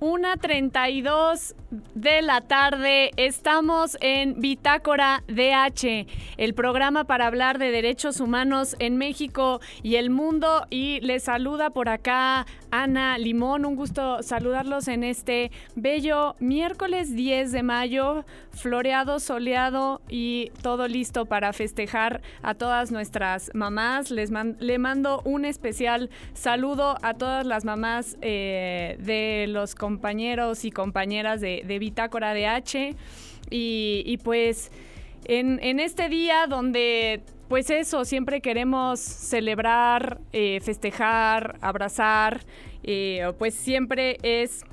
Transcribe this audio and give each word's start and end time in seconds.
1.32 0.00 1.54
de 1.94 2.22
la 2.22 2.42
tarde. 2.42 3.10
Estamos 3.16 3.96
en 4.00 4.40
Bitácora 4.40 5.22
DH, 5.28 6.06
el 6.36 6.54
programa 6.54 7.04
para 7.04 7.26
hablar 7.26 7.58
de 7.58 7.70
derechos 7.70 8.20
humanos 8.20 8.76
en 8.78 8.98
México 8.98 9.60
y 9.82 9.96
el 9.96 10.10
mundo. 10.10 10.66
Y 10.70 11.00
les 11.00 11.24
saluda 11.24 11.70
por 11.70 11.88
acá 11.88 12.46
Ana 12.82 13.16
Limón. 13.18 13.64
Un 13.64 13.76
gusto 13.76 14.22
saludarlos 14.22 14.88
en 14.88 15.02
este 15.02 15.50
bello 15.74 16.34
miércoles 16.40 17.14
10 17.14 17.52
de 17.52 17.62
mayo, 17.62 18.24
floreado, 18.50 19.18
soleado 19.18 20.02
y 20.08 20.50
todo 20.62 20.86
listo 20.86 21.24
para 21.26 21.52
festejar 21.52 22.20
a 22.42 22.54
todas 22.54 22.92
nuestras 22.92 23.50
mamás. 23.54 24.10
Les 24.10 24.30
le 24.58 24.78
mando 24.78 25.22
un 25.24 25.44
especial 25.44 26.10
saludo 26.34 26.96
a 27.02 27.14
todas 27.14 27.46
las 27.46 27.64
mamás 27.64 28.18
eh, 28.20 28.96
de 29.00 29.46
los 29.48 29.74
compañeros 29.74 30.64
y 30.64 30.70
compañeras 30.70 31.40
de, 31.40 31.78
Bitácora 31.80 32.34
de 32.34 32.46
H. 32.46 32.94
Y, 33.50 34.18
pues 34.24 34.70
en, 35.24 35.80
este 35.80 36.08
día 36.08 36.46
donde 36.46 37.22
pues 37.48 37.70
eso, 37.70 38.04
siempre 38.04 38.40
queremos 38.40 39.00
celebrar, 39.00 40.20
eh, 40.32 40.60
festejar, 40.60 41.58
abrazar, 41.60 42.44
eh, 42.82 43.32
pues 43.38 43.54
siempre 43.54 44.18
es, 44.22 44.64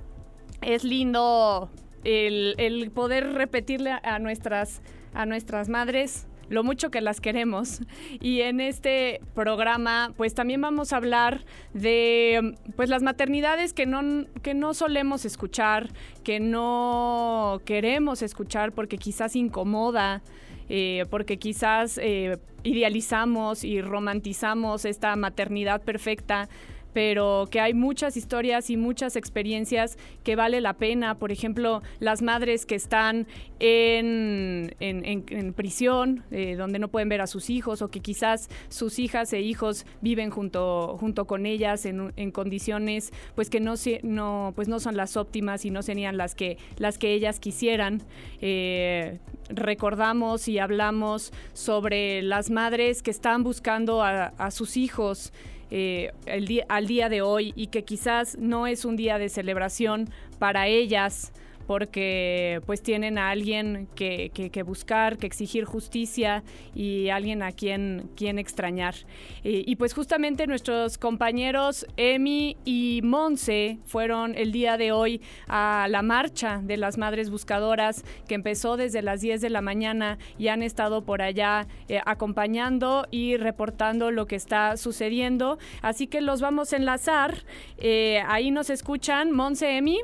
es 0.61 0.83
lindo 0.83 1.69
el, 2.03 2.55
el, 2.57 2.91
poder 2.91 3.33
repetirle 3.33 3.91
a 3.91 4.19
nuestras, 4.19 4.81
a 5.13 5.25
nuestras 5.25 5.69
madres 5.69 6.27
lo 6.49 6.63
mucho 6.63 6.91
que 6.91 7.01
las 7.01 7.19
queremos. 7.19 7.81
Y 8.19 8.41
en 8.41 8.59
este 8.61 9.21
programa, 9.33 10.13
pues 10.17 10.33
también 10.33 10.61
vamos 10.61 10.93
a 10.93 10.97
hablar 10.97 11.45
de 11.73 12.55
pues 12.75 12.89
las 12.89 13.01
maternidades 13.01 13.73
que 13.73 13.85
no, 13.85 14.25
que 14.41 14.53
no 14.53 14.73
solemos 14.73 15.25
escuchar, 15.25 15.89
que 16.23 16.39
no 16.39 17.61
queremos 17.65 18.21
escuchar 18.21 18.71
porque 18.71 18.97
quizás 18.97 19.35
incomoda. 19.35 20.21
Eh, 20.69 21.05
porque 21.09 21.37
quizás 21.37 21.99
eh, 22.01 22.37
idealizamos 22.63 23.63
y 23.63 23.81
romantizamos 23.81 24.85
esta 24.85 25.15
maternidad 25.15 25.81
perfecta 25.81 26.47
pero 26.93 27.47
que 27.49 27.59
hay 27.59 27.73
muchas 27.73 28.15
historias 28.15 28.69
y 28.69 28.77
muchas 28.77 29.15
experiencias 29.15 29.97
que 30.23 30.35
vale 30.35 30.61
la 30.61 30.73
pena. 30.73 31.15
Por 31.15 31.31
ejemplo, 31.31 31.81
las 31.99 32.21
madres 32.21 32.65
que 32.65 32.75
están 32.75 33.27
en, 33.59 34.75
en, 34.79 35.53
prisión, 35.53 36.23
eh, 36.31 36.55
donde 36.55 36.79
no 36.79 36.87
pueden 36.87 37.09
ver 37.09 37.21
a 37.21 37.27
sus 37.27 37.49
hijos, 37.49 37.81
o 37.81 37.89
que 37.89 37.99
quizás 37.99 38.49
sus 38.69 38.99
hijas 38.99 39.33
e 39.33 39.41
hijos 39.41 39.85
viven 40.01 40.29
junto, 40.29 40.97
junto 40.99 41.25
con 41.25 41.45
ellas 41.45 41.85
en, 41.85 42.11
condiciones 42.31 43.11
pues 43.35 43.49
que 43.49 43.59
no, 43.59 43.75
no, 44.03 44.53
pues 44.55 44.67
no 44.67 44.79
son 44.79 44.97
las 44.97 45.17
óptimas 45.17 45.65
y 45.65 45.69
no 45.69 45.81
serían 45.81 46.17
las 46.17 46.35
que, 46.35 46.57
las 46.77 46.97
que 46.97 47.13
ellas 47.13 47.39
quisieran. 47.39 48.01
Eh, 48.41 49.19
recordamos 49.49 50.47
y 50.47 50.59
hablamos 50.59 51.33
sobre 51.53 52.21
las 52.21 52.49
madres 52.49 53.01
que 53.01 53.11
están 53.11 53.43
buscando 53.43 54.03
a 54.03 54.51
sus 54.51 54.77
hijos 54.77 55.31
eh, 55.71 56.11
el 56.25 56.63
al 56.69 56.87
día 56.87 57.09
de 57.09 57.21
hoy 57.21 57.53
y 57.55 57.67
que 57.67 57.83
quizás 57.83 58.37
no 58.37 58.67
es 58.67 58.85
un 58.85 58.95
día 58.95 59.17
de 59.17 59.29
celebración 59.29 60.09
para 60.39 60.67
ellas 60.67 61.31
porque 61.67 62.61
pues 62.65 62.81
tienen 62.81 63.17
a 63.17 63.29
alguien 63.29 63.87
que, 63.95 64.31
buscar, 64.65 65.17
que 65.17 65.27
exigir 65.27 65.65
justicia 65.65 66.43
y 66.75 67.09
alguien 67.09 67.43
a 67.43 67.51
quien, 67.51 68.09
quien 68.15 68.39
extrañar. 68.39 68.95
y 69.43 69.75
pues 69.75 69.93
justamente 69.93 70.47
nuestros 70.47 70.97
compañeros 70.97 71.85
Emi 71.97 72.57
y 72.65 73.01
Monse 73.03 73.79
fueron 73.85 74.35
el 74.35 74.51
día 74.51 74.77
de 74.77 74.91
hoy 74.91 75.21
a 75.47 75.87
la 75.89 76.01
marcha 76.01 76.61
de 76.63 76.77
las 76.77 76.97
Madres 76.97 77.29
Buscadoras 77.29 78.03
que 78.27 78.35
empezó 78.35 78.77
desde 78.77 79.01
las 79.01 79.21
10 79.21 79.41
de 79.41 79.49
la 79.49 79.61
mañana 79.61 80.17
y 80.37 80.47
han 80.47 80.63
estado 80.63 81.03
por 81.03 81.21
allá 81.21 81.67
eh, 81.87 81.99
acompañando 82.05 83.07
y 83.11 83.37
reportando 83.37 84.11
lo 84.11 84.25
que 84.25 84.35
está 84.35 84.77
sucediendo. 84.77 85.57
Así 85.81 86.07
que 86.07 86.21
los 86.21 86.41
vamos 86.41 86.73
a 86.73 86.77
enlazar. 86.77 87.43
Eh, 87.77 88.21
ahí 88.27 88.51
nos 88.51 88.69
escuchan. 88.69 89.31
Monse, 89.31 89.77
Emi. 89.77 89.99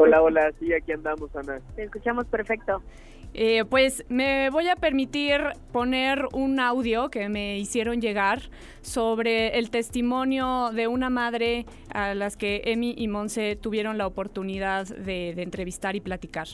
Hola, 0.00 0.22
hola, 0.22 0.52
sí, 0.60 0.72
aquí 0.72 0.92
andamos, 0.92 1.28
Ana. 1.34 1.60
Te 1.74 1.82
escuchamos 1.82 2.24
perfecto. 2.26 2.80
Eh, 3.34 3.64
pues 3.68 4.04
me 4.08 4.48
voy 4.50 4.68
a 4.68 4.76
permitir 4.76 5.40
poner 5.72 6.28
un 6.32 6.60
audio 6.60 7.10
que 7.10 7.28
me 7.28 7.58
hicieron 7.58 8.00
llegar 8.00 8.42
sobre 8.80 9.58
el 9.58 9.70
testimonio 9.70 10.70
de 10.72 10.86
una 10.86 11.10
madre 11.10 11.66
a 11.92 12.14
las 12.14 12.36
que 12.36 12.62
Emi 12.66 12.94
y 12.96 13.08
Monse 13.08 13.56
tuvieron 13.56 13.98
la 13.98 14.06
oportunidad 14.06 14.86
de, 14.86 15.32
de 15.34 15.42
entrevistar 15.42 15.96
y 15.96 16.00
platicar. 16.00 16.46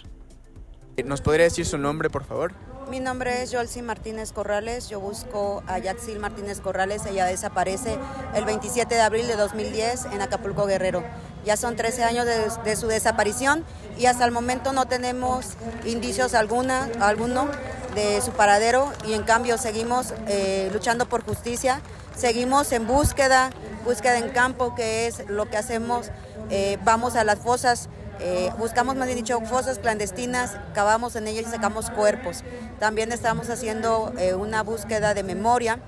¿Nos 1.04 1.20
podría 1.20 1.44
decir 1.44 1.66
su 1.66 1.76
nombre, 1.76 2.08
por 2.08 2.24
favor? 2.24 2.52
Mi 2.88 3.00
nombre 3.00 3.42
es 3.42 3.50
Yolsi 3.50 3.82
Martínez 3.82 4.32
Corrales. 4.32 4.88
Yo 4.88 5.00
busco 5.00 5.62
a 5.66 5.78
Yatsil 5.78 6.18
Martínez 6.18 6.60
Corrales. 6.60 7.04
Ella 7.04 7.26
desaparece 7.26 7.98
el 8.34 8.44
27 8.44 8.94
de 8.94 9.00
abril 9.00 9.26
de 9.26 9.36
2010 9.36 10.06
en 10.12 10.22
Acapulco 10.22 10.64
Guerrero. 10.66 11.02
Ya 11.44 11.56
son 11.56 11.76
13 11.76 12.04
años 12.04 12.26
de, 12.26 12.76
su 12.76 12.86
desaparición 12.86 13.64
y 13.98 14.06
hasta 14.06 14.24
el 14.24 14.30
momento 14.30 14.72
no 14.72 14.86
tenemos 14.86 15.54
indicios 15.84 16.34
alguna, 16.34 16.88
alguno 17.00 17.48
de 17.94 18.20
su 18.22 18.32
paradero 18.32 18.92
y 19.06 19.12
en 19.12 19.22
cambio 19.22 19.58
seguimos 19.58 20.14
eh, 20.26 20.70
luchando 20.72 21.06
por 21.06 21.24
justicia, 21.24 21.80
seguimos 22.16 22.72
en 22.72 22.86
búsqueda, 22.86 23.50
búsqueda 23.84 24.18
en 24.18 24.30
campo, 24.30 24.74
que 24.74 25.06
es 25.06 25.28
lo 25.28 25.46
que 25.46 25.56
hacemos. 25.56 26.10
Eh, 26.50 26.78
vamos 26.84 27.14
a 27.16 27.24
las 27.24 27.38
fosas 27.38 27.88
eh, 28.20 28.50
buscamos, 28.58 28.96
más 28.96 29.06
bien 29.06 29.18
dicho, 29.18 29.40
fosas 29.42 29.78
clandestinas, 29.78 30.56
cavamos 30.72 31.16
en 31.16 31.26
ellas 31.26 31.46
y 31.48 31.50
sacamos 31.50 31.90
cuerpos. 31.90 32.44
También 32.78 33.12
estamos 33.12 33.50
haciendo 33.50 34.12
eh, 34.18 34.34
una 34.34 34.62
búsqueda 34.62 35.14
de 35.14 35.22
memoria, 35.22 35.78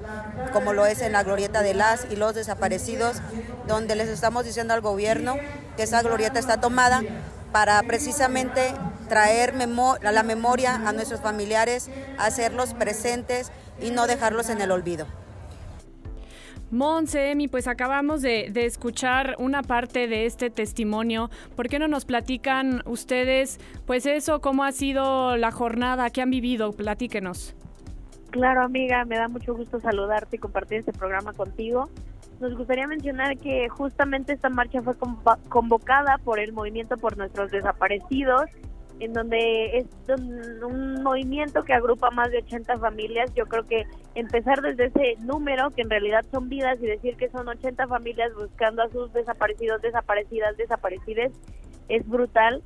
como 0.53 0.73
lo 0.73 0.87
es 0.87 1.01
en 1.01 1.13
la 1.13 1.23
glorieta 1.23 1.63
de 1.63 1.75
las 1.75 2.07
y 2.11 2.17
los 2.17 2.35
desaparecidos, 2.35 3.17
donde 3.67 3.95
les 3.95 4.09
estamos 4.09 4.45
diciendo 4.45 4.75
al 4.75 4.81
gobierno 4.81 5.37
que 5.77 5.85
esa 5.85 6.03
glorieta 6.03 6.39
está 6.39 6.61
tomada 6.61 7.03
para 7.53 7.83
precisamente 7.83 8.75
traer 9.09 9.55
la 10.03 10.23
memoria 10.23 10.75
a 10.75 10.93
nuestros 10.93 11.21
familiares, 11.21 11.89
hacerlos 12.19 12.75
presentes 12.75 13.51
y 13.81 13.91
no 13.91 14.07
dejarlos 14.07 14.49
en 14.49 14.61
el 14.61 14.73
olvido. 14.73 15.07
Monse, 16.71 17.31
Emi, 17.31 17.47
pues 17.47 17.69
acabamos 17.69 18.23
de, 18.23 18.51
escuchar 18.55 19.37
una 19.39 19.63
parte 19.63 20.09
de 20.09 20.27
este 20.27 20.51
testimonio. 20.51 21.31
¿Por 21.55 21.69
qué 21.69 21.79
no 21.79 21.87
nos 21.87 22.05
platican 22.05 22.83
ustedes, 22.87 23.61
pues 23.87 24.05
eso, 24.07 24.41
cómo 24.41 24.65
ha 24.65 24.73
sido 24.73 25.37
la 25.37 25.53
jornada, 25.53 26.11
qué 26.11 26.23
han 26.23 26.31
vivido? 26.31 26.73
Platíquenos. 26.73 27.55
Claro, 28.31 28.63
amiga, 28.63 29.05
me 29.05 29.17
da 29.17 29.29
mucho 29.29 29.55
gusto 29.55 29.81
saludarte 29.81 30.37
y 30.37 30.39
compartir 30.41 30.79
este 30.79 30.93
programa 30.93 31.33
contigo. 31.33 31.89
Nos 32.41 32.55
gustaría 32.55 32.87
mencionar 32.87 33.39
que 33.39 33.69
justamente 33.69 34.33
esta 34.33 34.51
marcha 34.51 34.83
fue 34.83 34.95
convocada 35.49 36.19
por 36.19 36.41
el 36.41 36.53
Movimiento 36.53 36.97
por 36.97 37.17
Nuestros 37.17 37.51
Desaparecidos 37.51 38.51
en 39.01 39.13
donde 39.13 39.79
es 39.79 39.87
un, 40.09 41.03
movimiento 41.03 41.63
que 41.63 41.73
agrupa 41.73 42.11
más 42.11 42.31
de 42.31 42.39
80 42.39 42.79
familias. 42.79 43.33
Yo 43.35 43.47
creo 43.47 43.65
que 43.65 43.85
empezar 44.15 44.61
desde 44.61 44.87
ese 44.87 45.17
número, 45.21 45.71
que 45.71 45.83
en 45.83 45.91
realidad 45.91 46.25
son 46.33 46.49
vidas, 46.49 46.79
y 46.83 46.87
decir 46.87 47.17
que 47.17 47.29
son 47.29 47.49
80 47.49 47.87
familias 47.87 48.35
buscando 48.35 48.83
a 48.83 48.89
sus 48.89 49.13
desaparecidos, 49.13 49.83
desaparecidas, 49.83 50.57
desaparecidas, 50.57 51.33
es 51.89 52.09
brutal. 52.09 52.63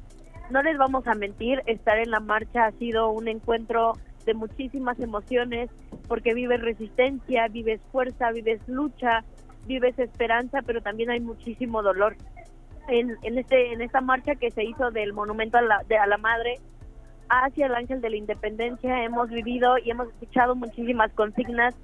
No 0.50 0.62
les 0.62 0.78
vamos 0.78 1.06
a 1.06 1.14
mentir, 1.14 1.62
estar 1.66 1.98
en 1.98 2.10
la 2.10 2.20
marcha 2.20 2.66
ha 2.66 2.72
sido 2.72 3.10
un 3.10 3.28
encuentro 3.28 3.92
de 4.24 4.34
muchísimas 4.34 4.98
emociones, 5.00 5.70
porque 6.08 6.34
vives 6.34 6.60
resistencia, 6.60 7.48
vives 7.48 7.80
fuerza, 7.92 8.32
vives 8.32 8.60
lucha, 8.66 9.24
vives 9.66 9.98
esperanza, 9.98 10.60
pero 10.66 10.80
también 10.80 11.10
hay 11.10 11.20
muchísimo 11.20 11.82
dolor 11.82 12.16
en, 12.90 13.16
en, 13.22 13.38
este, 13.38 13.72
en 13.72 13.80
esta 13.80 14.00
marcha 14.00 14.34
que 14.34 14.50
se 14.50 14.64
hizo 14.64 14.90
del 14.90 15.12
monumento 15.12 15.58
a 15.58 15.62
la, 15.62 15.82
de, 15.88 15.96
a 15.96 16.06
la 16.06 16.18
madre 16.18 16.58
hacia 17.28 17.66
el 17.66 17.74
ángel 17.74 18.00
de 18.00 18.10
la 18.10 18.16
independencia 18.16 19.04
hemos 19.04 19.28
vivido 19.28 19.78
y 19.78 19.90
hemos 19.90 20.08
escuchado 20.08 20.56
muchísimas 20.56 21.12
consignas 21.12 21.74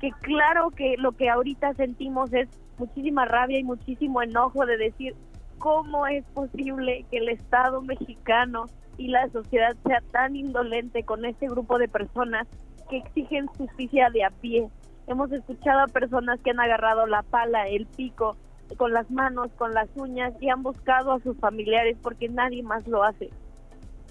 que 0.00 0.10
claro 0.22 0.70
que 0.70 0.96
lo 0.98 1.12
que 1.12 1.28
ahorita 1.28 1.74
sentimos 1.74 2.32
es 2.32 2.48
muchísima 2.78 3.26
rabia 3.26 3.58
y 3.58 3.64
muchísimo 3.64 4.22
enojo 4.22 4.66
de 4.66 4.76
decir 4.78 5.14
cómo 5.58 6.06
es 6.06 6.24
posible 6.32 7.04
que 7.10 7.18
el 7.18 7.28
Estado 7.28 7.82
mexicano 7.82 8.64
y 8.96 9.08
la 9.08 9.28
sociedad 9.28 9.76
sea 9.86 10.02
tan 10.12 10.36
indolente 10.36 11.04
con 11.04 11.24
este 11.24 11.48
grupo 11.48 11.78
de 11.78 11.88
personas 11.88 12.46
que 12.88 12.98
exigen 12.98 13.46
justicia 13.46 14.10
de 14.10 14.24
a 14.24 14.30
pie. 14.30 14.68
Hemos 15.06 15.32
escuchado 15.32 15.80
a 15.80 15.86
personas 15.86 16.40
que 16.40 16.50
han 16.50 16.60
agarrado 16.60 17.06
la 17.06 17.22
pala, 17.22 17.68
el 17.68 17.86
pico, 17.86 18.36
con 18.76 18.92
las 18.92 19.10
manos, 19.10 19.50
con 19.56 19.74
las 19.74 19.88
uñas 19.94 20.32
y 20.40 20.48
han 20.48 20.62
buscado 20.62 21.12
a 21.12 21.20
sus 21.20 21.36
familiares 21.38 21.96
porque 22.02 22.28
nadie 22.28 22.62
más 22.62 22.86
lo 22.86 23.04
hace. 23.04 23.30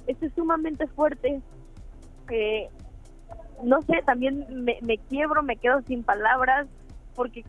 Esto 0.08 0.26
es 0.26 0.34
sumamente 0.34 0.88
fuerte. 0.88 1.42
Eh, 2.30 2.70
no 3.64 3.82
sé, 3.84 4.02
también 4.06 4.46
me, 4.50 4.98
quiebro, 5.10 5.44
me 5.44 5.58
quedo 5.58 5.82
sin 5.84 6.04
palabras 6.04 6.68
porque 7.16 7.44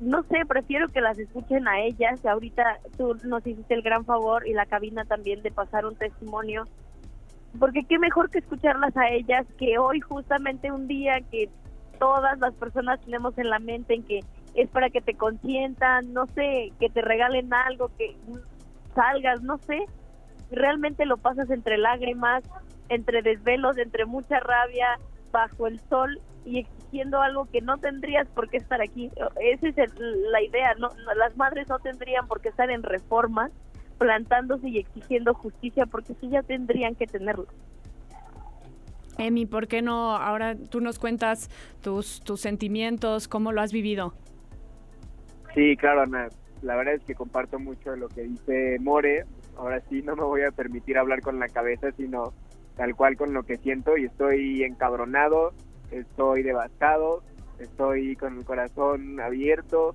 no 0.00 0.22
sé, 0.24 0.44
prefiero 0.46 0.88
que 0.88 1.00
las 1.00 1.18
escuchen 1.18 1.68
a 1.68 1.80
ellas. 1.80 2.24
Ahorita 2.24 2.78
tú 2.96 3.16
nos 3.24 3.46
hiciste 3.46 3.74
el 3.74 3.82
gran 3.82 4.04
favor 4.04 4.46
y 4.46 4.52
la 4.52 4.66
cabina 4.66 5.04
también 5.04 5.42
de 5.42 5.50
pasar 5.50 5.86
un 5.86 5.96
testimonio. 5.96 6.64
Porque 7.58 7.84
qué 7.84 7.98
mejor 7.98 8.30
que 8.30 8.38
escucharlas 8.38 8.96
a 8.96 9.10
ellas 9.10 9.46
que 9.58 9.78
hoy 9.78 10.00
justamente 10.00 10.72
un 10.72 10.88
día 10.88 11.20
que 11.30 11.50
todas 11.98 12.38
las 12.40 12.54
personas 12.54 13.00
tenemos 13.00 13.36
en 13.38 13.50
la 13.50 13.58
mente 13.58 13.94
en 13.94 14.02
que 14.02 14.20
es 14.54 14.68
para 14.68 14.90
que 14.90 15.00
te 15.00 15.14
consientan, 15.14 16.12
no 16.12 16.26
sé, 16.26 16.72
que 16.78 16.88
te 16.88 17.02
regalen 17.02 17.52
algo, 17.52 17.90
que 17.96 18.16
salgas, 18.94 19.42
no 19.42 19.58
sé. 19.58 19.86
Realmente 20.50 21.06
lo 21.06 21.16
pasas 21.16 21.50
entre 21.50 21.78
lágrimas, 21.78 22.44
entre 22.88 23.22
desvelos, 23.22 23.78
entre 23.78 24.04
mucha 24.04 24.40
rabia, 24.40 24.98
bajo 25.30 25.66
el 25.66 25.80
sol 25.88 26.20
y 26.44 26.58
exigiendo 26.58 27.22
algo 27.22 27.46
que 27.46 27.62
no 27.62 27.78
tendrías 27.78 28.28
por 28.28 28.50
qué 28.50 28.58
estar 28.58 28.82
aquí. 28.82 29.10
Esa 29.40 29.68
es 29.68 29.92
la 29.98 30.42
idea, 30.42 30.74
no, 30.74 30.90
las 31.16 31.36
madres 31.36 31.68
no 31.68 31.78
tendrían 31.78 32.26
por 32.28 32.40
qué 32.40 32.50
estar 32.50 32.70
en 32.70 32.82
reforma 32.82 33.50
plantándose 33.98 34.68
y 34.68 34.78
exigiendo 34.78 35.32
justicia 35.32 35.86
porque 35.86 36.14
sí 36.20 36.28
ya 36.28 36.42
tendrían 36.42 36.94
que 36.94 37.06
tenerlo. 37.06 37.46
Emi, 39.18 39.46
¿por 39.46 39.68
qué 39.68 39.82
no 39.82 40.16
ahora 40.16 40.56
tú 40.56 40.80
nos 40.80 40.98
cuentas 40.98 41.50
tus, 41.82 42.20
tus 42.20 42.40
sentimientos, 42.40 43.28
cómo 43.28 43.52
lo 43.52 43.60
has 43.60 43.72
vivido? 43.72 44.14
Sí, 45.54 45.76
claro, 45.76 46.02
Ana. 46.02 46.28
La 46.62 46.76
verdad 46.76 46.94
es 46.94 47.02
que 47.02 47.14
comparto 47.14 47.58
mucho 47.58 47.96
lo 47.96 48.08
que 48.08 48.22
dice 48.22 48.78
More. 48.80 49.24
Ahora 49.56 49.80
sí, 49.88 50.02
no 50.02 50.16
me 50.16 50.22
voy 50.22 50.42
a 50.42 50.50
permitir 50.52 50.96
hablar 50.96 51.20
con 51.20 51.38
la 51.38 51.48
cabeza, 51.48 51.90
sino 51.92 52.32
tal 52.76 52.94
cual 52.94 53.16
con 53.16 53.34
lo 53.34 53.42
que 53.42 53.58
siento 53.58 53.96
y 53.96 54.04
estoy 54.04 54.62
encabronado, 54.62 55.52
estoy 55.90 56.42
devastado, 56.42 57.22
estoy 57.58 58.16
con 58.16 58.38
el 58.38 58.44
corazón 58.44 59.20
abierto, 59.20 59.94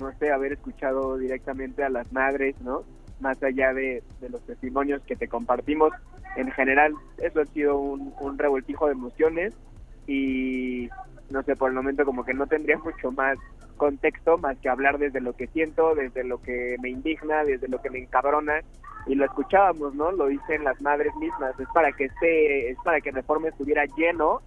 no 0.00 0.12
sé, 0.18 0.32
haber 0.32 0.54
escuchado 0.54 1.16
directamente 1.18 1.84
a 1.84 1.88
las 1.88 2.12
madres, 2.12 2.60
¿no? 2.62 2.82
Más 3.20 3.40
allá 3.42 3.72
de, 3.72 4.02
los 4.28 4.44
testimonios 4.44 5.02
que 5.02 5.16
te 5.16 5.28
compartimos, 5.28 5.92
en 6.36 6.50
general 6.50 6.94
eso 7.18 7.40
ha 7.40 7.46
sido 7.46 7.78
un, 7.78 8.12
un 8.20 8.38
revoltijo 8.38 8.86
de 8.86 8.92
emociones 8.92 9.54
y 10.06 10.88
no 11.30 11.42
sé, 11.42 11.56
por 11.56 11.70
el 11.70 11.76
momento 11.76 12.04
como 12.04 12.24
que 12.24 12.34
no 12.34 12.46
tendría 12.46 12.78
mucho 12.84 13.10
más 13.12 13.38
contexto 13.76 14.38
más 14.38 14.56
que 14.58 14.68
hablar 14.68 14.98
desde 14.98 15.20
lo 15.20 15.34
que 15.34 15.46
siento, 15.48 15.94
desde 15.94 16.24
lo 16.24 16.40
que 16.42 16.76
me 16.80 16.90
indigna, 16.90 17.44
desde 17.44 17.68
lo 17.68 17.80
que 17.80 17.90
me 17.90 17.98
encabrona 17.98 18.60
y 19.06 19.14
lo 19.14 19.24
escuchábamos, 19.24 19.94
¿no? 19.94 20.10
Lo 20.12 20.26
dicen 20.26 20.64
las 20.64 20.80
madres 20.80 21.14
mismas, 21.16 21.58
es 21.60 21.68
para 21.72 21.92
que 21.92 22.06
esté, 22.06 22.70
es 22.70 22.78
para 22.84 23.00
que 23.00 23.12
Reforma 23.12 23.48
estuviera 23.48 23.84
lleno, 23.96 24.42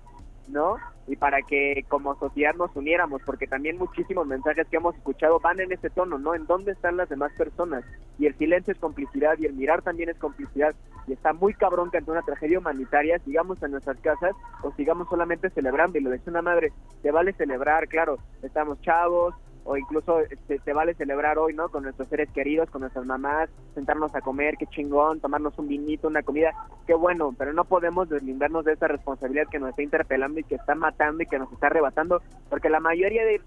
¿no? 0.50 0.76
Y 1.10 1.16
para 1.16 1.42
que 1.42 1.84
como 1.88 2.16
sociedad 2.20 2.54
nos 2.54 2.76
uniéramos, 2.76 3.22
porque 3.26 3.48
también 3.48 3.80
muchísimos 3.80 4.28
mensajes 4.28 4.68
que 4.68 4.78
hemos 4.78 4.96
escuchado 4.96 5.40
van 5.40 5.60
en 5.60 5.72
ese 5.72 5.90
tono, 5.90 6.20
¿no? 6.20 6.36
En 6.36 6.46
dónde 6.46 6.72
están 6.72 6.98
las 6.98 7.10
demás 7.10 7.32
personas. 7.34 7.84
Y 8.20 8.28
el 8.28 8.38
silencio 8.38 8.72
es 8.72 8.80
complicidad 8.80 9.36
y 9.40 9.48
el 9.48 9.54
mirar 9.54 9.82
también 9.82 10.10
es 10.10 10.18
complicidad. 10.18 10.76
Y 11.08 11.14
está 11.14 11.34
muy 11.34 11.56
cabrón 11.56 11.90
que 11.90 11.98
ante 11.98 12.12
una 12.12 12.22
tragedia 12.22 12.60
humanitaria 12.60 13.18
sigamos 13.26 13.62
en 13.64 13.72
nuestras 13.72 13.98
casas 13.98 14.36
o 14.62 14.72
sigamos 14.74 15.10
solamente 15.10 15.50
celebrando. 15.50 15.98
Y 15.98 16.02
lo 16.02 16.12
decía 16.12 16.30
una 16.32 16.44
madre, 16.44 16.72
te 17.02 17.10
vale 17.12 17.34
celebrar, 17.34 17.88
claro, 17.88 18.20
estamos 18.44 18.80
chavos, 18.82 19.34
o 19.70 19.78
incluso 19.78 20.20
este, 20.22 20.58
te 20.58 20.74
vale 20.74 20.96
celebrar 20.96 21.38
hoy, 21.38 21.54
¿no? 21.54 21.70
Con 21.70 21.84
nuestros 21.84 22.08
seres 22.08 22.28
queridos, 22.32 22.72
con 22.72 22.82
nuestras 22.82 23.06
mamás, 23.06 23.52
sentarnos 23.76 24.16
a 24.16 24.22
comer, 24.22 24.56
qué 24.58 24.66
chingón, 24.66 25.20
tomarnos 25.20 25.60
un 25.60 25.68
vinito, 25.68 26.08
una 26.08 26.24
comida, 26.24 26.56
qué 26.88 26.96
bueno, 26.96 27.36
pero 27.38 27.54
no 27.54 27.66
podemos 27.66 28.10
deslindarnos 28.10 28.66
de 28.66 28.74
esa 28.74 28.88
responsabilidad 28.88 29.46
que 29.48 29.60
nos 29.60 29.70
está 29.70 29.84
interpelando 29.84 30.40
y 30.40 30.44
que 30.44 30.56
está 30.56 30.74
matando 30.74 31.22
y 31.22 31.28
que 31.28 31.38
nos 31.38 31.54
está 31.54 31.68
arrebatando, 31.68 32.20
porque 32.50 32.68
la 32.68 32.80
mayoría 32.80 33.22
de, 33.24 33.40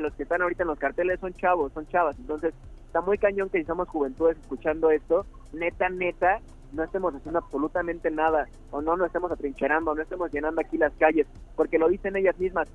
los 0.00 0.14
que 0.14 0.22
están 0.22 0.40
ahorita 0.40 0.62
en 0.62 0.68
los 0.68 0.78
carteles 0.78 1.18
son 1.18 1.34
chavos, 1.34 1.72
son 1.72 1.84
chavas, 1.88 2.16
entonces 2.16 2.54
está 2.86 3.00
muy 3.00 3.18
cañón 3.18 3.50
que 3.50 3.58
si 3.58 3.64
somos 3.64 3.88
juventudes 3.88 4.38
escuchando 4.38 4.92
esto, 4.92 5.26
neta, 5.52 5.88
neta, 5.88 6.38
no 6.74 6.84
estemos 6.84 7.12
haciendo 7.12 7.40
absolutamente 7.40 8.08
nada, 8.12 8.46
o 8.70 8.80
no 8.82 8.96
nos 8.96 9.08
estemos 9.08 9.32
atrincherando, 9.32 9.96
no 9.96 10.02
estemos 10.02 10.30
llenando 10.30 10.60
aquí 10.60 10.78
las 10.78 10.92
calles, 10.92 11.26
porque 11.56 11.76
lo 11.76 11.88
dicen 11.88 12.14
ellas 12.14 12.38
mismas, 12.38 12.68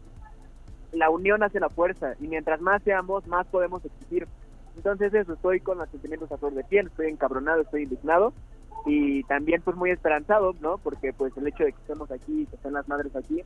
la 0.91 1.09
unión 1.09 1.43
hace 1.43 1.59
la 1.59 1.69
fuerza 1.69 2.13
y 2.19 2.27
mientras 2.27 2.61
más 2.61 2.81
seamos, 2.83 3.27
más 3.27 3.47
podemos 3.47 3.83
existir. 3.85 4.27
Entonces 4.75 5.13
eso, 5.13 5.33
estoy 5.33 5.59
con 5.59 5.77
los 5.77 5.89
sentimientos 5.89 6.31
a 6.31 6.38
flor 6.38 6.53
de 6.53 6.63
piel, 6.63 6.88
estoy 6.88 7.07
encabronado, 7.07 7.61
estoy 7.61 7.83
indignado 7.83 8.33
y 8.85 9.23
también 9.23 9.61
pues 9.61 9.75
muy 9.75 9.91
esperanzado, 9.91 10.53
¿no? 10.61 10.77
Porque 10.77 11.13
pues 11.13 11.35
el 11.38 11.47
hecho 11.47 11.63
de 11.63 11.73
que 11.73 11.81
estemos 11.81 12.09
aquí, 12.11 12.45
que 12.47 12.55
estén 12.55 12.73
las 12.73 12.88
madres 12.88 13.15
aquí, 13.15 13.43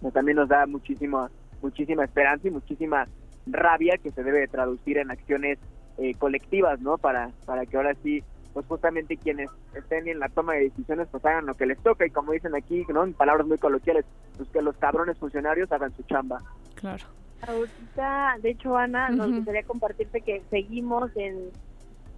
pues, 0.00 0.12
también 0.14 0.36
nos 0.36 0.48
da 0.48 0.66
muchísima, 0.66 1.30
muchísima 1.62 2.04
esperanza 2.04 2.48
y 2.48 2.50
muchísima 2.50 3.06
rabia 3.46 3.98
que 3.98 4.10
se 4.10 4.22
debe 4.22 4.48
traducir 4.48 4.98
en 4.98 5.10
acciones 5.10 5.58
eh, 5.98 6.14
colectivas, 6.14 6.80
¿no? 6.80 6.98
Para, 6.98 7.30
para 7.46 7.66
que 7.66 7.76
ahora 7.76 7.94
sí 8.02 8.24
pues 8.54 8.66
justamente 8.66 9.16
quienes 9.16 9.50
estén 9.74 10.06
en 10.06 10.20
la 10.20 10.28
toma 10.28 10.54
de 10.54 10.70
decisiones 10.70 11.08
pues 11.10 11.24
hagan 11.24 11.44
lo 11.44 11.54
que 11.54 11.66
les 11.66 11.78
toca 11.80 12.06
y 12.06 12.10
como 12.10 12.32
dicen 12.32 12.54
aquí, 12.54 12.84
¿no? 12.88 13.02
En 13.02 13.12
palabras 13.12 13.46
muy 13.46 13.58
coloquiales, 13.58 14.06
pues 14.36 14.48
que 14.48 14.62
los 14.62 14.76
cabrones 14.76 15.18
funcionarios 15.18 15.70
hagan 15.72 15.92
su 15.94 16.04
chamba. 16.04 16.38
Claro. 16.84 17.04
Ahorita, 17.46 18.36
de 18.42 18.50
hecho, 18.50 18.76
Ana, 18.76 19.08
nos 19.08 19.32
gustaría 19.32 19.62
compartirte 19.62 20.20
que 20.20 20.42
seguimos 20.50 21.10
en, 21.16 21.48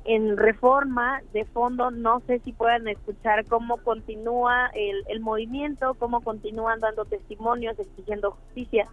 en 0.04 0.36
reforma 0.36 1.22
de 1.32 1.44
fondo. 1.44 1.92
No 1.92 2.18
sé 2.26 2.40
si 2.40 2.52
puedan 2.52 2.88
escuchar 2.88 3.44
cómo 3.46 3.76
continúa 3.76 4.70
el, 4.74 5.04
el 5.06 5.20
movimiento, 5.20 5.94
cómo 5.94 6.20
continúan 6.20 6.80
dando 6.80 7.04
testimonios, 7.04 7.78
exigiendo 7.78 8.32
justicia. 8.32 8.88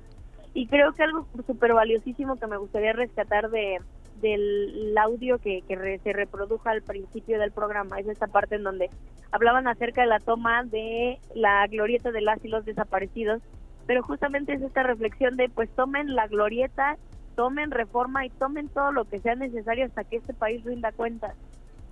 Y 0.53 0.67
creo 0.67 0.93
que 0.93 1.01
algo 1.01 1.25
súper 1.47 1.73
valiosísimo 1.73 2.35
que 2.35 2.45
me 2.45 2.57
gustaría 2.57 2.93
rescatar 2.93 3.49
de, 3.49 3.79
del 4.21 4.95
audio 4.95 5.39
que, 5.39 5.63
que 5.67 5.99
se 6.03 6.13
reprodujo 6.13 6.69
al 6.69 6.83
principio 6.83 7.39
del 7.39 7.51
programa. 7.51 7.99
Es 7.99 8.07
esta 8.07 8.27
parte 8.27 8.57
en 8.57 8.63
donde 8.63 8.91
hablaban 9.31 9.67
acerca 9.67 10.01
de 10.01 10.07
la 10.07 10.19
toma 10.19 10.65
de 10.65 11.17
la 11.33 11.65
glorieta 11.65 12.11
de 12.11 12.21
las 12.21 12.45
y 12.45 12.47
los 12.47 12.63
desaparecidos, 12.63 13.41
pero 13.85 14.03
justamente 14.03 14.53
es 14.53 14.61
esta 14.61 14.83
reflexión 14.83 15.35
de 15.35 15.49
pues 15.49 15.69
tomen 15.71 16.15
la 16.15 16.27
glorieta, 16.27 16.97
tomen 17.35 17.71
reforma 17.71 18.25
y 18.25 18.29
tomen 18.29 18.69
todo 18.69 18.91
lo 18.91 19.05
que 19.05 19.19
sea 19.19 19.35
necesario 19.35 19.85
hasta 19.85 20.03
que 20.03 20.17
este 20.17 20.33
país 20.33 20.63
rinda 20.63 20.91
cuentas. 20.91 21.35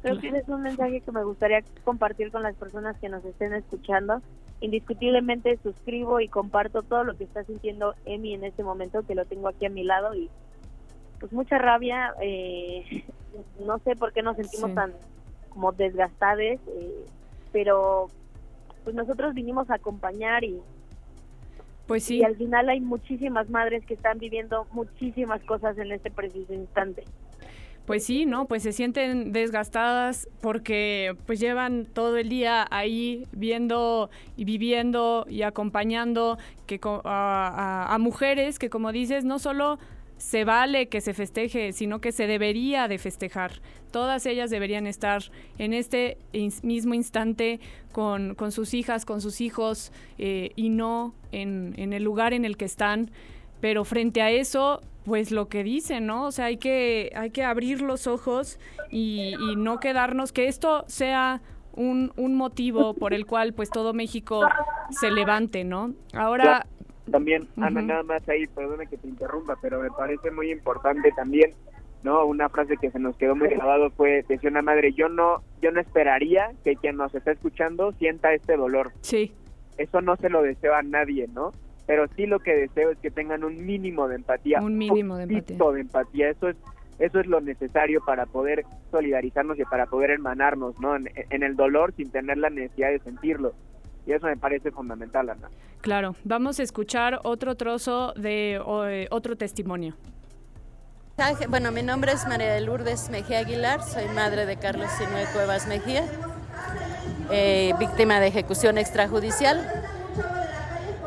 Creo 0.02 0.20
que 0.20 0.30
ese 0.30 0.40
es 0.40 0.50
un 0.50 0.64
mensaje 0.64 1.02
que 1.02 1.12
me 1.12 1.24
gustaría 1.24 1.64
compartir 1.84 2.32
con 2.32 2.42
las 2.42 2.56
personas 2.56 2.98
que 2.98 3.10
nos 3.10 3.24
estén 3.24 3.54
escuchando. 3.54 4.22
Indiscutiblemente 4.60 5.60
suscribo 5.62 6.20
y 6.20 6.28
comparto 6.28 6.82
todo 6.82 7.04
lo 7.04 7.16
que 7.16 7.24
está 7.24 7.44
sintiendo 7.44 7.94
Emi 8.06 8.34
en 8.34 8.44
este 8.44 8.64
momento, 8.64 9.04
que 9.04 9.14
lo 9.14 9.26
tengo 9.26 9.48
aquí 9.48 9.68
a 9.68 9.70
mi 9.70 9.84
lado 9.84 10.16
y 10.16 10.30
pues 11.20 11.32
mucha 11.34 11.60
rabia, 11.60 12.16
eh, 12.20 13.06
no 13.64 13.78
sé 13.80 13.96
por 13.96 14.12
qué 14.12 14.24
nos 14.24 14.38
sentimos 14.38 14.74
tan 14.74 14.94
como 15.50 15.72
desgastados, 15.72 16.40
eh, 16.40 17.06
pero 17.52 18.08
pues 18.84 18.96
nosotros 18.96 19.36
vinimos 19.36 19.70
a 19.70 19.76
acompañar 19.76 20.44
y 20.44 20.60
pues 21.92 22.06
sí. 22.06 22.20
Y 22.20 22.24
al 22.24 22.38
final 22.38 22.70
hay 22.70 22.80
muchísimas 22.80 23.50
madres 23.50 23.86
que 23.86 23.96
están 23.96 24.18
viviendo 24.18 24.66
muchísimas 24.72 25.44
cosas 25.44 25.78
en 25.78 25.92
este 25.92 26.10
preciso 26.10 26.54
instante. 26.54 27.04
Pues 27.86 28.06
sí, 28.06 28.26
¿no? 28.26 28.46
Pues 28.46 28.64
se 28.64 28.72
sienten 28.72 29.34
desgastadas 29.34 30.30
porque 30.40 31.18
pues 31.26 31.42
llevan 31.42 31.86
todo 31.86 32.16
el 32.16 32.30
día 32.30 32.66
ahí 32.72 33.28
viendo 33.34 34.10
y 34.38 34.46
viviendo 34.46 35.26
y 35.28 35.42
acompañando 35.42 36.38
que 36.66 36.80
a 36.82 37.98
mujeres 38.00 38.58
que 38.58 38.70
como 38.70 38.94
dices 38.94 39.26
no 39.26 39.38
solo 39.38 39.78
se 40.22 40.46
vale 40.46 40.88
que 40.88 41.02
se 41.02 41.16
festeje, 41.16 41.74
sino 41.74 42.00
que 42.00 42.12
se 42.12 42.28
debería 42.28 42.88
de 42.88 43.00
festejar. 43.00 43.54
Todas 43.90 44.28
ellas 44.28 44.52
deberían 44.52 44.86
estar 44.86 45.24
en 45.58 45.74
este 45.74 46.20
mismo 46.62 46.94
instante 46.94 47.60
con, 47.92 48.36
sus 48.52 48.76
hijas, 48.76 49.04
con 49.04 49.20
sus 49.20 49.42
hijos 49.42 49.92
eh, 50.20 50.52
y 50.56 50.70
no 50.70 51.16
en, 51.32 51.74
el 51.76 52.04
lugar 52.04 52.34
en 52.34 52.46
el 52.46 52.56
que 52.56 52.66
están. 52.66 53.10
Pero 53.62 53.84
frente 53.84 54.22
a 54.22 54.30
eso, 54.30 54.82
pues 55.06 55.32
lo 55.32 55.50
que 55.50 55.64
dicen, 55.64 56.06
¿no? 56.06 56.28
O 56.28 56.32
sea, 56.32 56.46
hay 56.46 56.58
que, 56.58 57.12
hay 57.16 57.32
que 57.32 57.44
abrir 57.44 57.82
los 57.82 58.06
ojos 58.06 58.60
y, 58.92 59.34
no 59.58 59.80
quedarnos, 59.80 60.32
que 60.32 60.48
esto 60.48 60.86
sea 60.88 61.42
un, 61.74 62.14
un, 62.16 62.36
motivo 62.36 62.94
por 62.94 63.16
el 63.16 63.26
cual 63.26 63.54
pues 63.54 63.72
todo 63.72 63.94
México 63.94 64.48
se 64.92 65.10
levante, 65.10 65.64
¿no? 65.64 65.96
Ahora 66.14 66.68
también, 67.10 67.48
Ana, 67.58 67.82
nada 67.82 68.04
más 68.04 68.28
ahí, 68.30 68.48
perdona 68.48 68.86
que 68.86 68.98
te 68.98 69.08
interrumpa, 69.08 69.56
pero 69.62 69.82
me 69.82 69.90
parece 69.90 70.30
muy 70.32 70.52
importante 70.52 71.12
también, 71.16 71.52
¿no? 72.04 72.26
Una 72.26 72.50
frase 72.50 72.78
que 72.78 72.92
se 72.92 73.00
nos 73.00 73.16
quedó 73.18 73.36
muy 73.36 73.50
grabado 73.50 73.90
fue, 73.92 74.24
decía 74.28 74.50
una 74.50 74.62
madre, 74.62 74.94
yo 74.94 75.10
no, 75.10 75.42
yo 75.62 75.72
no 75.72 75.80
esperaría 75.80 76.52
que 76.64 76.76
quien 76.76 76.98
nos 76.98 77.14
está 77.16 77.32
escuchando 77.32 77.92
sienta 77.94 78.34
este 78.34 78.56
dolor. 78.56 78.92
Sí. 79.02 79.34
Eso 79.78 80.02
no 80.02 80.16
se 80.18 80.30
lo 80.30 80.42
deseo 80.42 80.76
a 80.76 80.84
nadie, 80.84 81.28
¿no? 81.34 81.52
Pero 81.88 82.08
sí 82.16 82.26
lo 82.26 82.40
que 82.40 82.56
deseo 82.56 82.92
es 82.92 82.98
que 83.00 83.10
tengan 83.10 83.44
un 83.44 83.66
mínimo 83.66 84.08
de 84.08 84.16
empatía. 84.16 84.62
Un 84.62 84.78
mínimo 84.78 85.18
de 85.18 85.24
empatía. 85.24 85.58
de 85.74 85.82
empatía. 85.82 86.30
Eso 86.30 86.50
es 86.50 86.58
eso 87.02 87.20
es 87.20 87.26
lo 87.26 87.42
necesario 87.42 88.00
para 88.06 88.28
poder 88.28 88.64
solidarizarnos 88.92 89.58
y 89.58 89.64
para 89.64 89.88
poder 89.88 90.12
hermanarnos, 90.12 90.80
¿no? 90.80 90.96
en 90.96 91.44
el 91.44 91.56
dolor 91.56 91.96
sin 91.98 92.12
tener 92.12 92.38
la 92.38 92.52
necesidad 92.52 92.92
de 92.92 93.00
sentirlo. 93.00 93.54
Y 94.06 94.14
eso 94.14 94.26
me 94.26 94.38
parece 94.38 94.72
fundamental, 94.72 95.30
Ana. 95.30 95.50
Claro, 95.82 96.16
vamos 96.24 96.60
a 96.60 96.64
escuchar 96.64 97.20
otro 97.24 97.56
trozo 97.56 98.14
de 98.14 98.62
eh, 98.88 99.08
otro 99.12 99.36
testimonio. 99.36 99.96
Bueno, 101.50 101.72
mi 101.72 101.84
nombre 101.84 102.14
es 102.14 102.28
María 102.28 102.52
de 102.52 102.62
Lourdes 102.62 103.10
Mejía 103.12 103.40
Aguilar, 103.40 103.84
soy 103.84 104.08
madre 104.16 104.48
de 104.48 104.58
Carlos 104.58 104.90
Sinue 104.98 105.26
Cuevas 105.34 105.68
Mejía, 105.68 106.04
eh, 107.30 107.74
víctima 107.78 108.20
de 108.20 108.28
ejecución 108.28 108.80
extrajudicial. 108.80 109.70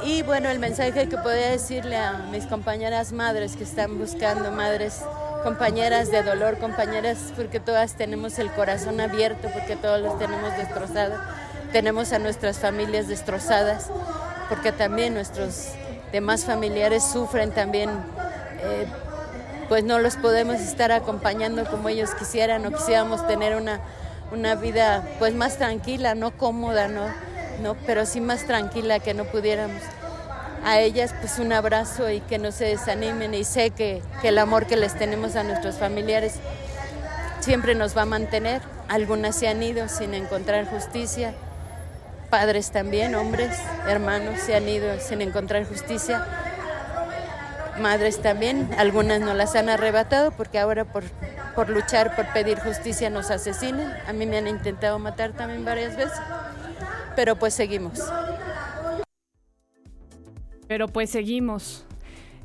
Y 0.04 0.22
bueno, 0.22 0.50
el 0.50 0.60
mensaje 0.60 1.08
que 1.08 1.16
podría 1.16 1.50
decirle 1.50 1.96
a 1.96 2.28
mis 2.30 2.46
compañeras 2.46 3.12
madres 3.12 3.56
que 3.56 3.64
están 3.64 3.98
buscando, 3.98 4.52
madres, 4.52 5.02
compañeras 5.42 6.12
de 6.12 6.22
dolor, 6.22 6.58
compañeras, 6.58 7.32
porque 7.34 7.58
todas 7.58 7.96
tenemos 7.96 8.38
el 8.38 8.50
corazón 8.52 9.00
abierto, 9.00 9.48
porque 9.52 9.74
todos 9.74 10.00
los 10.00 10.16
tenemos 10.18 10.56
destrozados, 10.56 11.18
tenemos 11.74 12.12
a 12.12 12.20
nuestras 12.20 12.60
familias 12.60 13.08
destrozadas, 13.08 13.90
porque 14.48 14.70
también 14.70 15.12
nuestros 15.12 15.70
demás 16.12 16.44
familiares 16.44 17.02
sufren 17.02 17.50
también. 17.50 17.90
Eh, 18.60 18.86
pues 19.68 19.82
no 19.82 19.98
los 19.98 20.14
podemos 20.14 20.60
estar 20.60 20.92
acompañando 20.92 21.64
como 21.64 21.88
ellos 21.88 22.14
quisieran 22.14 22.64
o 22.64 22.70
quisiéramos 22.70 23.26
tener 23.26 23.56
una, 23.56 23.80
una 24.30 24.54
vida 24.54 25.02
pues 25.18 25.34
más 25.34 25.58
tranquila, 25.58 26.14
no 26.14 26.30
cómoda, 26.36 26.86
no, 26.86 27.08
no, 27.60 27.74
pero 27.86 28.06
sí 28.06 28.20
más 28.20 28.44
tranquila 28.44 29.00
que 29.00 29.12
no 29.12 29.24
pudiéramos. 29.24 29.82
A 30.64 30.78
ellas 30.78 31.12
pues 31.18 31.40
un 31.40 31.52
abrazo 31.52 32.08
y 32.08 32.20
que 32.20 32.38
no 32.38 32.52
se 32.52 32.66
desanimen 32.66 33.34
y 33.34 33.42
sé 33.42 33.70
que, 33.70 34.00
que 34.22 34.28
el 34.28 34.38
amor 34.38 34.66
que 34.66 34.76
les 34.76 34.96
tenemos 34.96 35.34
a 35.34 35.42
nuestros 35.42 35.74
familiares 35.74 36.34
siempre 37.40 37.74
nos 37.74 37.96
va 37.96 38.02
a 38.02 38.06
mantener. 38.06 38.62
Algunas 38.86 39.34
se 39.34 39.48
han 39.48 39.60
ido 39.60 39.88
sin 39.88 40.14
encontrar 40.14 40.70
justicia, 40.70 41.34
padres 42.34 42.72
también, 42.72 43.14
hombres, 43.14 43.56
hermanos 43.86 44.40
se 44.40 44.56
han 44.56 44.68
ido 44.68 44.98
sin 44.98 45.22
encontrar 45.22 45.64
justicia 45.68 46.26
madres 47.80 48.20
también, 48.20 48.68
algunas 48.76 49.20
no 49.20 49.34
las 49.34 49.54
han 49.54 49.68
arrebatado 49.68 50.32
porque 50.32 50.58
ahora 50.58 50.84
por, 50.84 51.04
por 51.54 51.70
luchar, 51.70 52.16
por 52.16 52.26
pedir 52.32 52.58
justicia 52.58 53.08
nos 53.08 53.30
asesinan. 53.30 53.96
A 54.08 54.12
mí 54.12 54.26
me 54.26 54.36
han 54.36 54.48
intentado 54.48 54.98
matar 54.98 55.32
también 55.32 55.64
varias 55.64 55.96
veces, 55.96 56.18
pero 57.14 57.36
pues 57.36 57.54
seguimos. 57.54 58.00
Pero 60.66 60.88
pues 60.88 61.10
seguimos. 61.10 61.86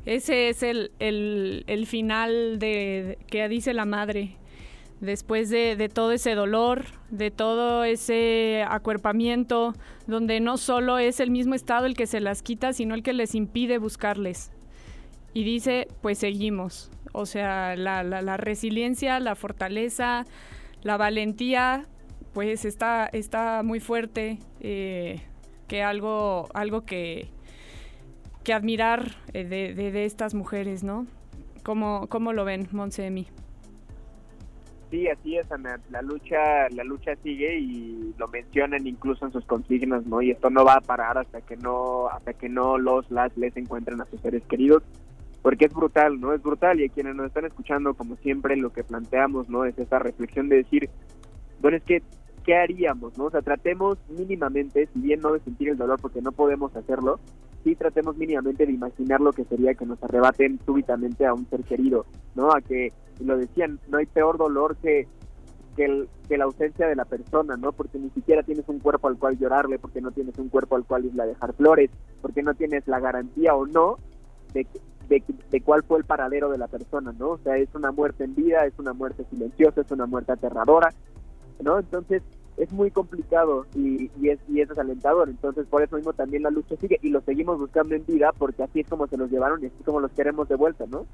Ese 0.06 0.50
es 0.50 0.62
el, 0.62 0.92
el, 0.98 1.86
final 1.88 2.60
de, 2.60 3.18
que 3.26 3.48
dice 3.48 3.74
la 3.74 3.86
madre. 3.86 4.36
Después 5.00 5.48
de, 5.48 5.76
de, 5.76 5.88
todo 5.88 6.12
ese 6.12 6.34
dolor, 6.34 6.84
de 7.10 7.30
todo 7.30 7.84
ese 7.84 8.64
acuerpamiento, 8.68 9.74
donde 10.06 10.40
no 10.40 10.58
solo 10.58 10.98
es 10.98 11.20
el 11.20 11.30
mismo 11.30 11.54
Estado 11.54 11.86
el 11.86 11.94
que 11.96 12.06
se 12.06 12.20
las 12.20 12.42
quita, 12.42 12.74
sino 12.74 12.94
el 12.94 13.02
que 13.02 13.14
les 13.14 13.34
impide 13.34 13.78
buscarles 13.78 14.52
y 15.32 15.44
dice, 15.44 15.88
pues 16.00 16.18
seguimos. 16.18 16.90
O 17.12 17.26
sea, 17.26 17.76
la, 17.76 18.36
resiliencia, 18.36 19.20
la 19.20 19.34
fortaleza, 19.34 20.24
la 20.82 20.96
valentía, 20.96 21.86
pues 22.32 22.64
está, 22.64 23.06
está 23.06 23.62
muy 23.62 23.80
fuerte, 23.80 24.38
eh, 24.60 25.20
que 25.66 25.82
algo, 25.82 26.48
algo 26.54 26.84
que, 26.84 27.28
que 28.44 28.52
admirar 28.52 29.16
eh, 29.32 29.44
de, 29.44 29.74
de, 29.74 30.04
estas 30.04 30.34
mujeres, 30.34 30.84
¿no? 30.84 31.06
¿Cómo, 31.62 32.06
cómo 32.08 32.32
lo 32.32 32.44
ven, 32.44 32.68
Monsemi? 32.70 33.26
Sí, 34.90 35.06
así 35.08 35.36
es. 35.36 35.46
La 35.90 36.02
lucha, 36.02 36.68
la 36.70 36.82
lucha 36.82 37.14
sigue 37.22 37.58
y 37.58 38.14
lo 38.18 38.26
mencionan 38.28 38.86
incluso 38.86 39.24
en 39.24 39.32
sus 39.32 39.44
consignas, 39.44 40.04
¿no? 40.06 40.20
Y 40.20 40.32
esto 40.32 40.50
no 40.50 40.64
va 40.64 40.74
a 40.74 40.80
parar 40.80 41.16
hasta 41.18 41.40
que 41.40 41.56
no, 41.56 42.08
hasta 42.08 42.32
que 42.32 42.48
no 42.48 42.76
los 42.76 43.08
las 43.10 43.36
les 43.36 43.56
encuentren 43.56 44.00
a 44.00 44.06
sus 44.06 44.20
seres 44.20 44.42
queridos 44.46 44.82
porque 45.42 45.66
es 45.66 45.72
brutal, 45.72 46.20
¿no? 46.20 46.32
Es 46.34 46.42
brutal 46.42 46.80
y 46.80 46.84
a 46.84 46.88
quienes 46.88 47.14
nos 47.14 47.26
están 47.26 47.46
escuchando, 47.46 47.94
como 47.94 48.16
siempre, 48.16 48.56
lo 48.56 48.72
que 48.72 48.84
planteamos, 48.84 49.48
¿no? 49.48 49.64
Es 49.64 49.78
esa 49.78 49.98
reflexión 49.98 50.48
de 50.48 50.56
decir, 50.56 50.90
bueno, 51.60 51.76
es 51.76 51.82
que, 51.84 52.02
¿qué 52.44 52.56
haríamos, 52.56 53.16
no? 53.16 53.24
O 53.24 53.30
sea, 53.30 53.40
tratemos 53.40 53.98
mínimamente, 54.08 54.88
si 54.92 55.00
bien 55.00 55.20
no 55.20 55.32
de 55.32 55.40
sentir 55.40 55.70
el 55.70 55.78
dolor 55.78 55.98
porque 56.00 56.20
no 56.20 56.32
podemos 56.32 56.74
hacerlo, 56.76 57.20
sí 57.64 57.74
tratemos 57.74 58.16
mínimamente 58.16 58.66
de 58.66 58.72
imaginar 58.72 59.20
lo 59.20 59.32
que 59.32 59.44
sería 59.44 59.74
que 59.74 59.86
nos 59.86 60.02
arrebaten 60.02 60.58
súbitamente 60.64 61.26
a 61.26 61.34
un 61.34 61.46
ser 61.48 61.62
querido, 61.64 62.06
¿no? 62.34 62.52
A 62.52 62.60
que, 62.60 62.92
lo 63.24 63.36
decían, 63.36 63.78
no 63.88 63.98
hay 63.98 64.06
peor 64.06 64.38
dolor 64.38 64.76
que 64.76 65.06
que, 65.76 66.06
que, 66.28 66.36
la 66.36 66.44
ausencia 66.44 66.88
de 66.88 66.96
la 66.96 67.04
persona, 67.04 67.56
¿no? 67.56 67.72
Porque 67.72 67.98
ni 67.98 68.10
siquiera 68.10 68.42
tienes 68.42 68.68
un 68.68 68.80
cuerpo 68.80 69.06
al 69.08 69.18
cual 69.18 69.38
llorarle, 69.38 69.78
porque 69.78 70.00
no 70.00 70.10
tienes 70.10 70.36
un 70.38 70.48
cuerpo 70.48 70.74
al 70.74 70.84
cual 70.84 71.04
irle 71.04 71.22
a 71.22 71.26
dejar 71.26 71.52
flores, 71.54 71.90
porque 72.20 72.42
no 72.42 72.54
tienes 72.54 72.86
la 72.88 72.98
garantía 72.98 73.54
o 73.54 73.66
no 73.66 73.96
de, 74.52 74.66
de, 75.08 75.60
cuál 75.60 75.82
fue 75.84 75.98
el 75.98 76.04
paradero 76.04 76.50
de 76.50 76.58
la 76.58 76.68
persona, 76.68 77.12
¿no? 77.18 77.30
O 77.30 77.38
sea, 77.38 77.56
es 77.56 77.74
una 77.74 77.92
muerte 77.92 78.24
en 78.24 78.34
vida, 78.34 78.66
es 78.66 78.78
una 78.78 78.92
muerte 78.92 79.24
silenciosa, 79.30 79.80
es 79.80 79.90
una 79.90 80.06
muerte 80.06 80.32
aterradora, 80.32 80.92
¿no? 81.62 81.78
Entonces 81.78 82.22
es 82.60 82.72
muy 82.72 82.90
complicado 82.90 83.66
y, 83.74 84.10
y, 84.20 84.28
es, 84.28 84.38
y 84.48 84.60
es 84.60 84.68
desalentador. 84.68 85.28
Entonces 85.30 85.66
por 85.66 85.82
eso 85.82 85.96
mismo 85.96 86.12
también 86.12 86.42
la 86.42 86.50
lucha 86.50 86.76
sigue 86.76 86.98
y 87.02 87.08
lo 87.08 87.22
seguimos 87.22 87.58
buscando 87.58 87.94
en 87.94 88.04
vida 88.04 88.32
porque 88.36 88.62
así 88.62 88.80
es 88.80 88.88
como 88.88 89.06
se 89.06 89.16
los 89.16 89.30
llevaron 89.30 89.62
y 89.62 89.66
así 89.66 89.82
como 89.82 90.00
los 90.00 90.12
queremos 90.12 90.48
de 90.48 90.56
vuelta, 90.56 90.84
¿no? 90.86 91.06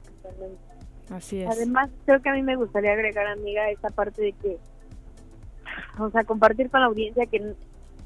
Así 1.11 1.41
es. 1.41 1.49
Además, 1.49 1.91
creo 2.05 2.21
que 2.21 2.31
a 2.31 2.35
mí 2.35 2.43
me 2.43 2.57
gustaría 2.57 2.93
agregar, 2.93 3.27
amiga, 3.29 3.71
esa 3.71 3.91
parte 3.91 4.23
de 4.23 4.33
que, 4.33 4.59
o 6.01 6.11
sea, 6.11 6.25
compartir 6.25 6.69
con 6.69 6.81
la 6.81 6.87
audiencia 6.87 7.27
que 7.27 7.55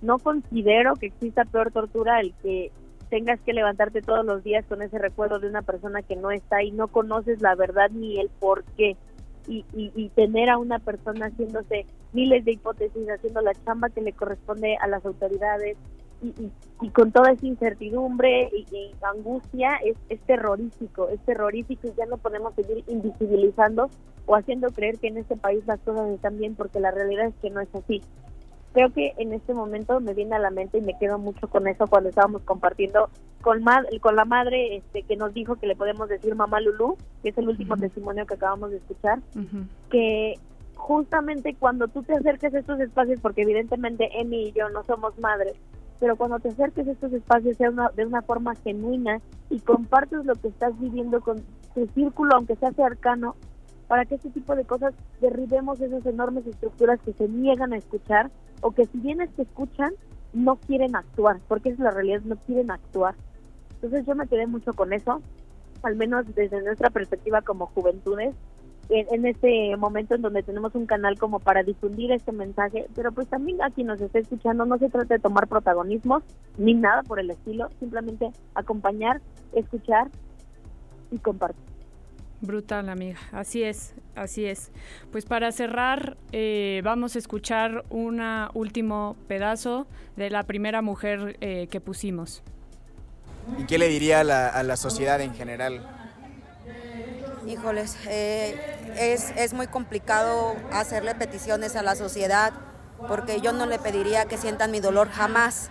no 0.03 0.19
considero 0.19 0.95
que 0.95 1.07
exista 1.07 1.47
peor 1.47 1.73
tortura 1.73 2.21
el 2.21 2.35
que 2.43 2.71
tengas 3.09 3.41
que 3.41 3.55
levantarte 3.55 4.03
todos 4.03 4.25
los 4.25 4.45
días 4.45 4.65
con 4.67 4.83
ese 4.83 4.99
recuerdo 4.99 5.41
de 5.41 5.49
una 5.49 5.63
persona 5.63 6.03
que 6.03 6.15
no 6.15 6.31
está 6.31 6.63
y 6.63 6.73
no 6.73 6.89
conoces 6.89 7.41
la 7.41 7.55
verdad 7.55 7.91
ni 7.91 8.21
el 8.21 8.29
por 8.29 8.65
qué. 8.77 8.97
Y, 9.49 9.65
y, 9.73 10.09
tener 10.11 10.49
a 10.49 10.59
una 10.59 10.79
persona 10.79 11.27
haciéndose 11.27 11.85
miles 12.12 12.45
de 12.45 12.52
hipótesis, 12.52 13.09
haciendo 13.09 13.40
la 13.40 13.55
chamba 13.64 13.90
que 13.90 14.00
le 14.00 14.12
corresponde 14.12 14.76
a 14.76 14.87
las 14.87 15.05
autoridades 15.05 15.76
y, 16.23 16.50
y 16.83 16.90
con 16.90 17.12
toda 17.12 17.33
esa 17.33 17.47
incertidumbre 17.47 18.50
y, 18.52 18.90
angustia 19.02 19.76
es, 19.85 19.97
es 20.09 20.21
terrorífico, 20.21 21.09
es 21.09 21.21
terrorífico 21.21 21.88
y 21.88 21.95
ya 21.97 22.07
no 22.07 22.19
podemos 22.19 22.55
seguir 22.55 22.85
invisibilizando 22.88 23.90
o 24.26 24.37
haciendo 24.37 24.69
creer 24.69 24.99
que 24.99 25.09
en 25.09 25.19
este 25.19 25.37
país 25.37 25.64
las 25.67 25.81
cosas 25.81 26.09
están 26.11 26.38
bien 26.38 26.55
porque 26.55 26.81
la 26.81 26.90
realidad 26.90 27.26
es 27.26 27.35
que 27.43 27.50
no 27.50 27.61
es 27.61 27.75
así. 27.75 28.02
Creo 28.73 28.90
que 28.90 29.14
en 29.19 29.33
este 29.33 29.52
momento 29.52 29.99
me 30.00 30.14
viene 30.14 30.37
a 30.37 30.38
la 30.38 30.50
mente 30.50 30.79
y 30.79 30.83
me 30.83 30.97
quedo 30.97 31.19
mucho 31.19 31.49
con 31.49 31.67
eso 31.67 31.88
cuando 31.88 32.09
estábamos 32.09 32.43
compartiendo 32.43 33.09
con, 33.40 33.64
con 34.00 34.17
la 34.17 34.25
madre 34.25 34.76
este, 34.76 35.02
que 35.02 35.17
nos 35.17 35.35
dijo 35.35 35.57
que 35.57 35.67
le 35.67 35.75
podemos 35.75 36.09
decir 36.09 36.35
mamá 36.37 36.61
Lulú, 36.61 36.97
que 37.23 37.31
es 37.31 37.38
el 37.38 37.49
último 37.49 37.76
testimonio 37.76 38.26
que 38.26 38.35
acabamos 38.35 38.71
de 38.71 38.76
escuchar, 38.76 39.21
que 39.90 40.35
justamente 40.81 41.55
cuando 41.55 41.89
tú 41.89 42.03
te 42.03 42.15
acerques 42.15 42.55
a 42.55 42.59
estos 42.59 42.81
espacios, 42.81 43.21
porque 43.21 43.43
evidentemente 43.43 44.09
Emi 44.21 44.49
y 44.49 44.53
yo 44.53 44.69
no 44.71 44.83
somos 44.83 45.19
madres, 45.19 45.55
pero 46.01 46.17
cuando 46.17 46.41
te 46.41 46.49
acerques 46.49 46.89
a 46.89 46.93
estos 46.93 47.13
espacios 47.13 47.59
sea 47.59 47.71
una, 47.71 47.91
de 47.91 48.07
una 48.07 48.23
forma 48.23 48.55
genuina 48.57 49.21
y 49.51 49.61
compartes 49.61 50.25
lo 50.25 50.35
que 50.35 50.49
estás 50.49 50.79
viviendo 50.81 51.21
con 51.21 51.43
tu 51.75 51.87
círculo, 51.89 52.35
aunque 52.35 52.57
sea 52.57 52.73
cercano, 52.73 53.37
para 53.87 54.05
que 54.07 54.15
este 54.15 54.31
tipo 54.31 54.57
de 54.57 54.65
cosas 54.65 54.95
derribemos 55.21 55.81
esas 55.81 56.05
enormes 56.07 56.47
estructuras 56.47 56.99
que 57.05 57.13
se 57.13 57.29
niegan 57.29 57.73
a 57.73 57.77
escuchar 57.77 58.31
o 58.63 58.71
que 58.71 58.87
si 58.87 58.99
bien 58.99 59.21
es 59.21 59.31
que 59.31 59.43
escuchan, 59.43 59.93
no 60.33 60.57
quieren 60.57 60.97
actuar, 60.97 61.41
porque 61.47 61.71
es 61.71 61.79
la 61.79 61.91
realidad, 61.91 62.23
no 62.25 62.37
quieren 62.37 62.71
actuar. 62.71 63.15
Entonces 63.75 64.07
yo 64.07 64.15
me 64.15 64.27
quedé 64.27 64.47
mucho 64.47 64.73
con 64.73 64.93
eso, 64.93 65.21
al 65.83 65.97
menos 65.97 66.25
desde 66.35 66.63
nuestra 66.63 66.91
perspectiva 66.91 67.43
como 67.43 67.67
juventudes, 67.67 68.35
en, 68.91 69.07
en, 69.15 69.27
este 69.27 69.77
momento 69.77 70.15
en 70.15 70.23
donde 70.23 70.43
tenemos 70.43 70.75
un 70.75 70.87
canal 70.87 71.19
como 71.19 71.41
para 71.41 71.63
difundir 71.63 72.13
este 72.13 72.33
mensaje, 72.33 72.87
pero 72.95 73.13
pues 73.13 73.29
también 73.29 73.63
a 73.63 73.71
quien 73.71 73.87
nos 73.87 74.01
esté 74.01 74.21
escuchando 74.21 74.65
no 74.67 74.79
se 74.79 74.91
trata 74.91 75.15
de 75.15 75.21
tomar 75.21 75.47
protagonismos 75.47 76.23
ni 76.59 76.75
nada 76.75 77.03
por 77.03 77.21
el 77.21 77.31
estilo, 77.31 77.69
simplemente 77.79 78.31
acompañar, 78.55 79.21
escuchar 79.55 80.09
y 81.11 81.19
compartir. 81.19 81.71
Brutal, 82.41 82.89
amiga. 82.89 83.19
Así 83.33 83.63
es, 83.63 83.95
así 84.15 84.47
es. 84.47 84.73
Pues 85.13 85.27
para 85.27 85.53
cerrar, 85.53 86.17
eh, 86.33 86.81
vamos 86.85 87.15
a 87.17 87.19
escuchar 87.19 87.85
un 87.91 88.23
último 88.55 89.17
pedazo 89.29 89.87
de 90.17 90.31
la 90.31 90.45
primera 90.45 90.81
mujer 90.81 91.37
eh, 91.41 91.67
que 91.71 91.81
pusimos. 91.81 92.43
¿Y 93.59 93.65
qué 93.65 93.79
le 93.79 93.89
diría 93.89 94.21
a 94.21 94.63
la, 94.63 94.77
sociedad 94.77 95.21
en 95.21 95.35
general? 95.35 95.87
Híjoles, 97.47 97.97
eh, 98.07 98.95
es, 98.99 99.33
es 99.37 99.53
muy 99.53 99.67
complicado 99.67 100.57
hacerle 100.73 101.15
peticiones 101.15 101.77
a 101.77 101.83
la 101.83 101.95
sociedad 101.95 102.53
porque 103.09 103.41
yo 103.41 103.53
no 103.53 103.67
le 103.67 103.79
pediría 103.79 104.27
que 104.27 104.37
sientan 104.37 104.71
mi 104.71 104.81
dolor 104.81 105.09
jamás. 105.11 105.71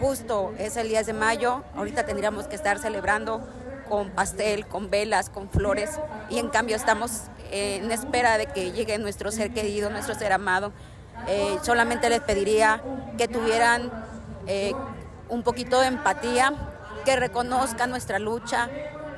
justo 0.00 0.52
es 0.58 0.76
el 0.76 0.88
10 0.88 1.06
de 1.06 1.12
mayo, 1.12 1.62
ahorita 1.76 2.04
tendríamos 2.06 2.48
que 2.48 2.56
estar 2.56 2.78
celebrando 2.78 3.46
con 3.88 4.08
pastel, 4.10 4.66
con 4.66 4.88
velas, 4.88 5.28
con 5.28 5.50
flores, 5.50 6.00
y 6.30 6.38
en 6.38 6.48
cambio 6.48 6.76
estamos 6.76 7.24
eh, 7.50 7.80
en 7.82 7.92
espera 7.92 8.38
de 8.38 8.46
que 8.46 8.72
llegue 8.72 8.96
nuestro 8.96 9.30
ser 9.30 9.52
querido, 9.52 9.90
nuestro 9.90 10.14
ser 10.14 10.32
amado. 10.32 10.72
Eh, 11.28 11.58
solamente 11.62 12.08
les 12.08 12.20
pediría 12.20 12.82
que 13.18 13.28
tuvieran 13.28 13.92
eh, 14.46 14.72
un 15.28 15.42
poquito 15.42 15.78
de 15.80 15.88
empatía, 15.88 16.54
que 17.04 17.16
reconozcan 17.16 17.90
nuestra 17.90 18.18
lucha, 18.18 18.70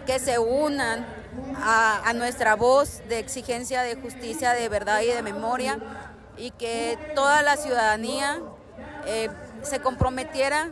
que 0.05 0.19
se 0.19 0.39
unan, 0.39 1.07
a, 1.57 2.13
nuestra 2.15 2.55
voz 2.57 3.03
de 3.09 3.19
exigencia 3.19 3.83
de 3.83 3.97
justicia, 3.97 4.53
de 4.53 4.69
verdad 4.69 5.01
y 5.01 5.07
de 5.07 5.23
memoria, 5.23 5.79
y 6.37 6.51
que 6.53 6.99
toda 7.15 7.43
la 7.43 7.57
ciudadanía 7.57 8.41
eh, 9.07 9.31
se 9.63 9.81
comprometiera 9.81 10.71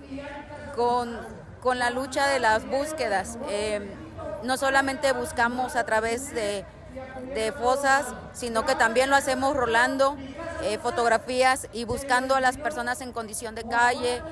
con, 0.74 1.18
con, 1.60 1.78
la 1.78 1.90
lucha 1.90 2.26
de 2.26 2.40
las 2.40 2.66
búsquedas. 2.66 3.38
Eh, 3.48 3.94
no 4.42 4.56
solamente 4.56 5.12
buscamos 5.12 5.76
a 5.76 5.84
través 5.84 6.34
de, 6.34 6.64
de, 7.34 7.52
fosas, 7.52 8.06
sino 8.32 8.64
que 8.66 8.74
también 8.74 9.08
lo 9.08 9.16
hacemos 9.16 9.56
rolando 9.56 10.16
eh, 10.62 10.78
fotografías 10.78 11.68
y 11.72 11.84
buscando 11.84 12.34
a 12.34 12.40
las 12.40 12.56
personas 12.56 13.00
en 13.00 13.12
condición 13.12 13.54
de 13.54 13.64
calle. 13.64 14.22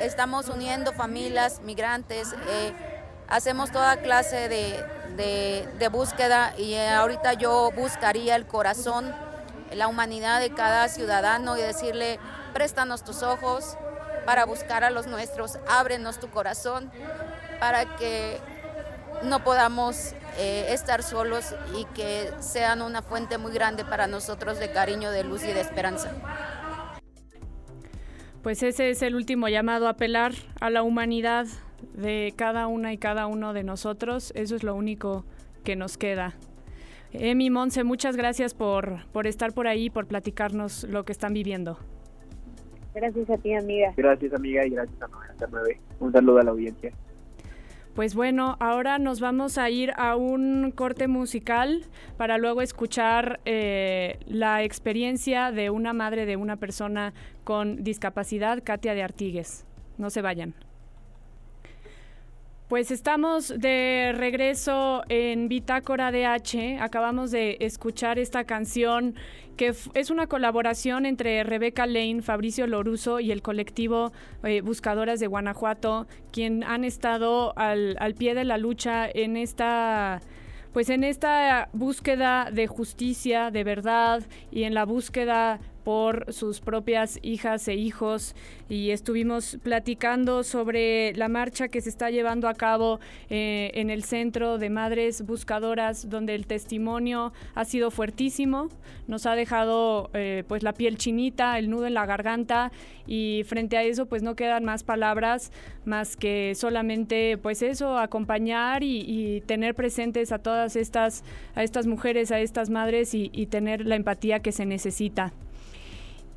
estamos 0.00 0.48
uniendo 0.48 0.92
familias, 0.92 1.60
migrantes, 1.62 2.34
hacemos 3.28 3.70
toda 3.70 3.98
clase 3.98 4.48
de, 4.48 5.68
de, 5.78 5.88
búsqueda 5.88 6.54
y 6.56 6.74
ahorita 6.76 7.34
yo 7.34 7.70
buscaría 7.74 8.36
el 8.36 8.46
corazón, 8.46 9.12
la 9.72 9.88
humanidad 9.88 10.40
de 10.40 10.50
cada 10.50 10.88
ciudadano 10.88 11.56
y 11.56 11.60
decirle, 11.60 12.18
préstanos 12.52 13.04
tus 13.04 13.22
ojos 13.22 13.76
para 14.24 14.44
buscar 14.44 14.84
a 14.84 14.90
los 14.90 15.06
nuestros, 15.06 15.58
ábrenos 15.68 16.18
tu 16.20 16.28
corazón 16.28 16.90
para 17.60 17.96
que 17.96 18.38
no 19.22 19.42
podamos 19.42 20.14
eh, 20.38 20.66
estar 20.70 21.02
solos 21.02 21.54
y 21.76 21.84
que 21.86 22.30
sean 22.40 22.82
una 22.82 23.02
fuente 23.02 23.38
muy 23.38 23.52
grande 23.52 23.84
para 23.84 24.06
nosotros 24.06 24.58
de 24.58 24.70
cariño, 24.70 25.10
de 25.10 25.24
luz 25.24 25.42
y 25.44 25.48
de 25.48 25.60
esperanza. 25.60 26.12
Pues 28.42 28.62
ese 28.62 28.90
es 28.90 29.02
el 29.02 29.16
último 29.16 29.48
llamado 29.48 29.88
a 29.88 29.90
apelar 29.90 30.32
a 30.60 30.70
la 30.70 30.82
humanidad 30.82 31.46
de 31.94 32.32
cada 32.36 32.66
una 32.66 32.92
y 32.92 32.98
cada 32.98 33.26
uno 33.26 33.52
de 33.52 33.64
nosotros. 33.64 34.32
Eso 34.34 34.56
es 34.56 34.62
lo 34.62 34.74
único 34.74 35.24
que 35.64 35.76
nos 35.76 35.98
queda. 35.98 36.34
Emi 37.12 37.50
Monse, 37.50 37.84
muchas 37.84 38.16
gracias 38.16 38.54
por, 38.54 39.06
por 39.12 39.26
estar 39.26 39.52
por 39.52 39.66
ahí, 39.66 39.90
por 39.90 40.06
platicarnos 40.06 40.84
lo 40.84 41.04
que 41.04 41.12
están 41.12 41.32
viviendo. 41.32 41.78
Gracias 42.94 43.30
a 43.30 43.38
ti, 43.38 43.54
amiga. 43.54 43.92
Gracias, 43.96 44.32
amiga, 44.34 44.66
y 44.66 44.70
gracias 44.70 45.00
a 45.02 45.46
9. 45.50 45.80
Un 46.00 46.12
saludo 46.12 46.38
a 46.38 46.42
la 46.42 46.50
audiencia. 46.50 46.92
Pues 47.94 48.14
bueno, 48.14 48.56
ahora 48.60 48.98
nos 48.98 49.20
vamos 49.20 49.58
a 49.58 49.70
ir 49.70 49.92
a 49.96 50.14
un 50.14 50.70
corte 50.72 51.08
musical 51.08 51.84
para 52.16 52.38
luego 52.38 52.62
escuchar 52.62 53.40
eh, 53.44 54.18
la 54.26 54.62
experiencia 54.62 55.50
de 55.50 55.70
una 55.70 55.92
madre 55.92 56.24
de 56.24 56.36
una 56.36 56.56
persona 56.56 57.12
con 57.42 57.82
discapacidad, 57.82 58.62
Katia 58.62 58.94
de 58.94 59.02
Artigues. 59.02 59.66
No 59.96 60.10
se 60.10 60.22
vayan. 60.22 60.54
Pues 62.68 62.90
estamos 62.90 63.48
de 63.48 64.12
regreso 64.14 65.02
en 65.08 65.48
Bitácora 65.48 66.12
DH. 66.12 66.82
Acabamos 66.82 67.30
de 67.30 67.56
escuchar 67.60 68.18
esta 68.18 68.44
canción 68.44 69.14
que 69.56 69.74
es 69.94 70.10
una 70.10 70.26
colaboración 70.26 71.06
entre 71.06 71.42
Rebeca 71.44 71.86
Lane, 71.86 72.20
Fabricio 72.20 72.66
Loruso 72.66 73.20
y 73.20 73.32
el 73.32 73.40
colectivo 73.40 74.12
eh, 74.44 74.60
Buscadoras 74.60 75.18
de 75.18 75.28
Guanajuato, 75.28 76.06
quien 76.30 76.62
han 76.62 76.84
estado 76.84 77.58
al, 77.58 77.96
al 78.00 78.12
pie 78.14 78.34
de 78.34 78.44
la 78.44 78.58
lucha 78.58 79.08
en 79.08 79.38
esta 79.38 80.20
pues 80.74 80.90
en 80.90 81.04
esta 81.04 81.70
búsqueda 81.72 82.50
de 82.52 82.66
justicia, 82.66 83.50
de 83.50 83.64
verdad 83.64 84.22
y 84.50 84.64
en 84.64 84.74
la 84.74 84.84
búsqueda 84.84 85.58
por 85.88 86.30
sus 86.34 86.60
propias 86.60 87.18
hijas 87.22 87.66
e 87.66 87.74
hijos 87.74 88.34
y 88.68 88.90
estuvimos 88.90 89.56
platicando 89.62 90.44
sobre 90.44 91.14
la 91.14 91.28
marcha 91.28 91.68
que 91.68 91.80
se 91.80 91.88
está 91.88 92.10
llevando 92.10 92.46
a 92.46 92.52
cabo 92.52 93.00
eh, 93.30 93.70
en 93.72 93.88
el 93.88 94.04
Centro 94.04 94.58
de 94.58 94.68
Madres 94.68 95.24
Buscadoras, 95.24 96.10
donde 96.10 96.34
el 96.34 96.46
testimonio 96.46 97.32
ha 97.54 97.64
sido 97.64 97.90
fuertísimo, 97.90 98.68
nos 99.06 99.24
ha 99.24 99.34
dejado 99.34 100.10
eh, 100.12 100.44
pues 100.46 100.62
la 100.62 100.74
piel 100.74 100.98
chinita, 100.98 101.58
el 101.58 101.70
nudo 101.70 101.86
en 101.86 101.94
la 101.94 102.04
garganta 102.04 102.70
y 103.06 103.44
frente 103.46 103.78
a 103.78 103.82
eso 103.82 104.04
pues 104.04 104.22
no 104.22 104.36
quedan 104.36 104.66
más 104.66 104.82
palabras 104.82 105.52
más 105.86 106.18
que 106.18 106.52
solamente 106.54 107.38
pues 107.38 107.62
eso, 107.62 107.96
acompañar 107.96 108.82
y, 108.82 109.42
tener 109.46 109.74
presentes 109.74 110.32
a 110.32 110.38
todas 110.38 110.76
estas, 110.76 111.24
a 111.54 111.62
estas 111.62 111.86
mujeres, 111.86 112.30
a 112.30 112.40
estas 112.40 112.68
madres 112.68 113.14
y 113.14 113.46
tener 113.46 113.86
la 113.86 113.96
empatía 113.96 114.40
que 114.40 114.52
se 114.52 114.66
necesita. 114.66 115.32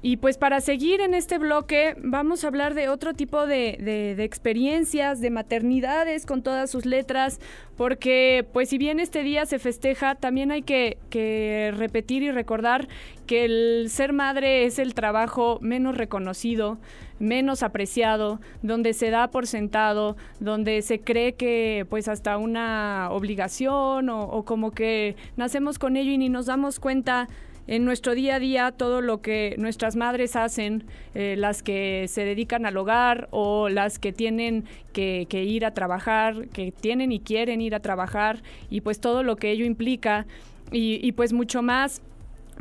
Y 0.03 0.17
pues 0.17 0.39
para 0.39 0.61
seguir 0.61 0.99
en 0.99 1.13
este 1.13 1.37
bloque 1.37 1.95
vamos 2.01 2.43
a 2.43 2.47
hablar 2.47 2.73
de 2.73 2.89
otro 2.89 3.13
tipo 3.13 3.45
de, 3.45 3.77
de, 3.79 4.23
experiencias, 4.23 5.21
de 5.21 5.29
maternidades 5.29 6.25
con 6.25 6.41
todas 6.41 6.71
sus 6.71 6.87
letras, 6.87 7.39
porque 7.77 8.47
pues 8.51 8.69
si 8.69 8.79
bien 8.79 8.99
este 8.99 9.21
día 9.21 9.45
se 9.45 9.59
festeja, 9.59 10.15
también 10.15 10.49
hay 10.49 10.63
que, 10.63 10.97
que 11.11 11.71
repetir 11.77 12.23
y 12.23 12.31
recordar 12.31 12.87
que 13.27 13.45
el 13.45 13.89
ser 13.91 14.11
madre 14.11 14.65
es 14.65 14.79
el 14.79 14.95
trabajo 14.95 15.59
menos 15.61 15.95
reconocido, 15.95 16.79
menos 17.19 17.61
apreciado, 17.61 18.41
donde 18.63 18.93
se 18.93 19.11
da 19.11 19.29
por 19.29 19.45
sentado, 19.45 20.17
donde 20.39 20.81
se 20.81 20.99
cree 20.99 21.33
que 21.33 21.85
pues 21.91 22.07
hasta 22.07 22.37
una 22.37 23.09
obligación 23.11 24.09
o, 24.09 24.23
o 24.23 24.45
como 24.45 24.71
que 24.71 25.15
nacemos 25.37 25.77
con 25.77 25.95
ello 25.95 26.11
y 26.11 26.17
ni 26.17 26.29
nos 26.29 26.47
damos 26.47 26.79
cuenta 26.79 27.27
en 27.71 27.85
nuestro 27.85 28.15
día 28.15 28.35
a 28.35 28.39
día 28.39 28.71
todo 28.73 28.99
lo 28.99 29.21
que 29.21 29.55
nuestras 29.57 29.95
madres 29.95 30.35
hacen, 30.35 30.83
eh, 31.15 31.35
las 31.37 31.63
que 31.63 32.05
se 32.09 32.25
dedican 32.25 32.65
al 32.65 32.75
hogar 32.75 33.29
o 33.31 33.69
las 33.69 33.97
que 33.97 34.11
tienen 34.11 34.65
que, 34.91 35.25
ir 35.31 35.65
a 35.65 35.73
trabajar, 35.73 36.49
que 36.49 36.73
tienen 36.73 37.13
y 37.13 37.21
quieren 37.21 37.61
ir 37.61 37.73
a 37.73 37.79
trabajar 37.79 38.43
y 38.69 38.81
pues 38.81 38.99
todo 38.99 39.23
lo 39.23 39.37
que 39.37 39.51
ello 39.51 39.63
implica 39.63 40.25
y, 40.73 40.99
y 41.01 41.13
pues 41.13 41.31
mucho 41.31 41.61
más 41.61 42.01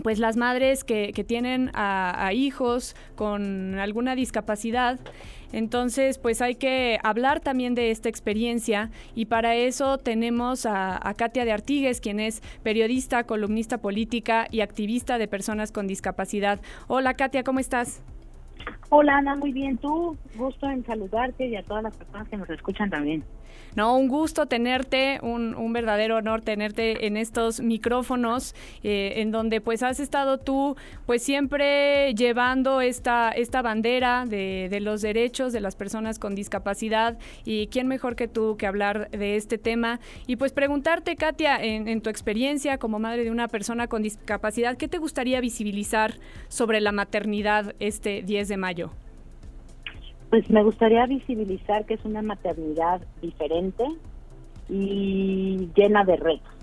pues 0.03 0.19
las 0.19 0.37
madres 0.37 0.85
que, 0.85 1.13
que 1.13 1.25
tienen 1.25 1.71
a, 1.75 2.31
hijos 2.33 2.95
con 3.17 3.79
alguna 3.79 4.15
discapacidad. 4.15 4.99
Entonces, 5.53 6.19
pues 6.19 6.43
hay 6.43 6.55
que 6.55 6.99
hablar 7.03 7.41
también 7.41 7.75
de 7.75 7.91
esta 7.91 8.09
experiencia 8.09 8.91
y 9.15 9.27
para 9.27 9.57
eso 9.57 9.99
tenemos 9.99 10.65
a, 10.65 11.09
a, 11.09 11.15
Katia 11.15 11.45
de 11.45 11.53
Artigues, 11.53 12.01
quien 12.01 12.21
es 12.21 12.41
periodista, 12.63 13.25
columnista 13.25 13.79
política 13.79 14.47
y 14.51 14.61
activista 14.61 15.19
de 15.19 15.27
personas 15.27 15.73
con 15.73 15.89
discapacidad. 15.89 16.61
Hola 16.87 17.15
Katia, 17.15 17.43
¿cómo 17.43 17.59
estás? 17.59 18.03
Hola 18.91 19.19
Ana, 19.19 19.37
muy 19.37 19.53
bien. 19.53 19.79
Tú, 19.79 20.17
gusto 20.37 20.69
en 20.69 20.85
saludarte 20.85 21.47
y 21.47 21.57
a 21.57 21.63
todas 21.63 21.83
las 21.83 21.97
personas 21.97 22.29
que 22.29 22.37
nos 22.37 22.51
escuchan 22.51 22.91
también. 22.91 23.25
No, 23.77 23.97
un 23.97 24.09
gusto 24.09 24.47
tenerte, 24.47 25.21
un, 25.23 25.55
un 25.55 25.73
verdadero 25.73 26.17
honor 26.17 26.43
tenerte 26.43 27.07
en 27.07 27.17
estos 27.17 27.61
micrófonos, 27.61 28.55
eh, 28.83 29.15
en 29.17 29.31
donde 29.31 29.61
pues 29.61 29.83
has 29.83 30.01
estado 30.01 30.39
tú 30.39 30.77
pues 31.07 31.23
siempre 31.23 32.15
llevando 32.15 32.81
esta, 32.81 33.31
esta 33.31 33.63
bandera 33.63 34.25
de, 34.27 34.69
de, 34.71 34.81
los 34.81 35.03
derechos 35.03 35.53
de 35.53 35.61
las 35.61 35.77
personas 35.77 36.19
con 36.19 36.35
discapacidad. 36.35 37.19
Y 37.45 37.69
quién 37.69 37.87
mejor 37.87 38.17
que 38.17 38.29
tú 38.29 38.57
que 38.57 38.67
hablar 38.67 39.11
de 39.11 39.37
este 39.37 39.59
tema. 39.59 40.01
Y 40.27 40.37
pues 40.37 40.53
preguntarte 40.53 41.17
Katia, 41.17 41.63
en, 41.63 41.89
en 41.89 42.01
tu 42.01 42.11
experiencia 42.11 42.79
como 42.79 42.99
madre 42.99 43.25
de 43.25 43.31
una 43.31 43.49
persona 43.49 43.87
con 43.87 44.03
discapacidad, 44.03 44.77
¿qué 44.77 44.89
te 44.89 44.99
gustaría 44.99 45.41
visibilizar 45.41 46.15
sobre 46.49 46.81
la 46.81 46.93
maternidad 46.93 47.75
este 47.79 48.23
10 48.23 48.49
de 48.49 48.57
mayo? 48.57 48.91
Pues 50.31 50.49
me 50.49 50.63
gustaría 50.63 51.05
visibilizar 51.07 51.85
que 51.87 51.95
es 51.95 52.05
una 52.05 52.23
maternidad 52.23 53.01
diferente 53.21 53.85
y 54.69 55.69
llena 55.75 56.05
de 56.05 56.17
retos. 56.17 56.55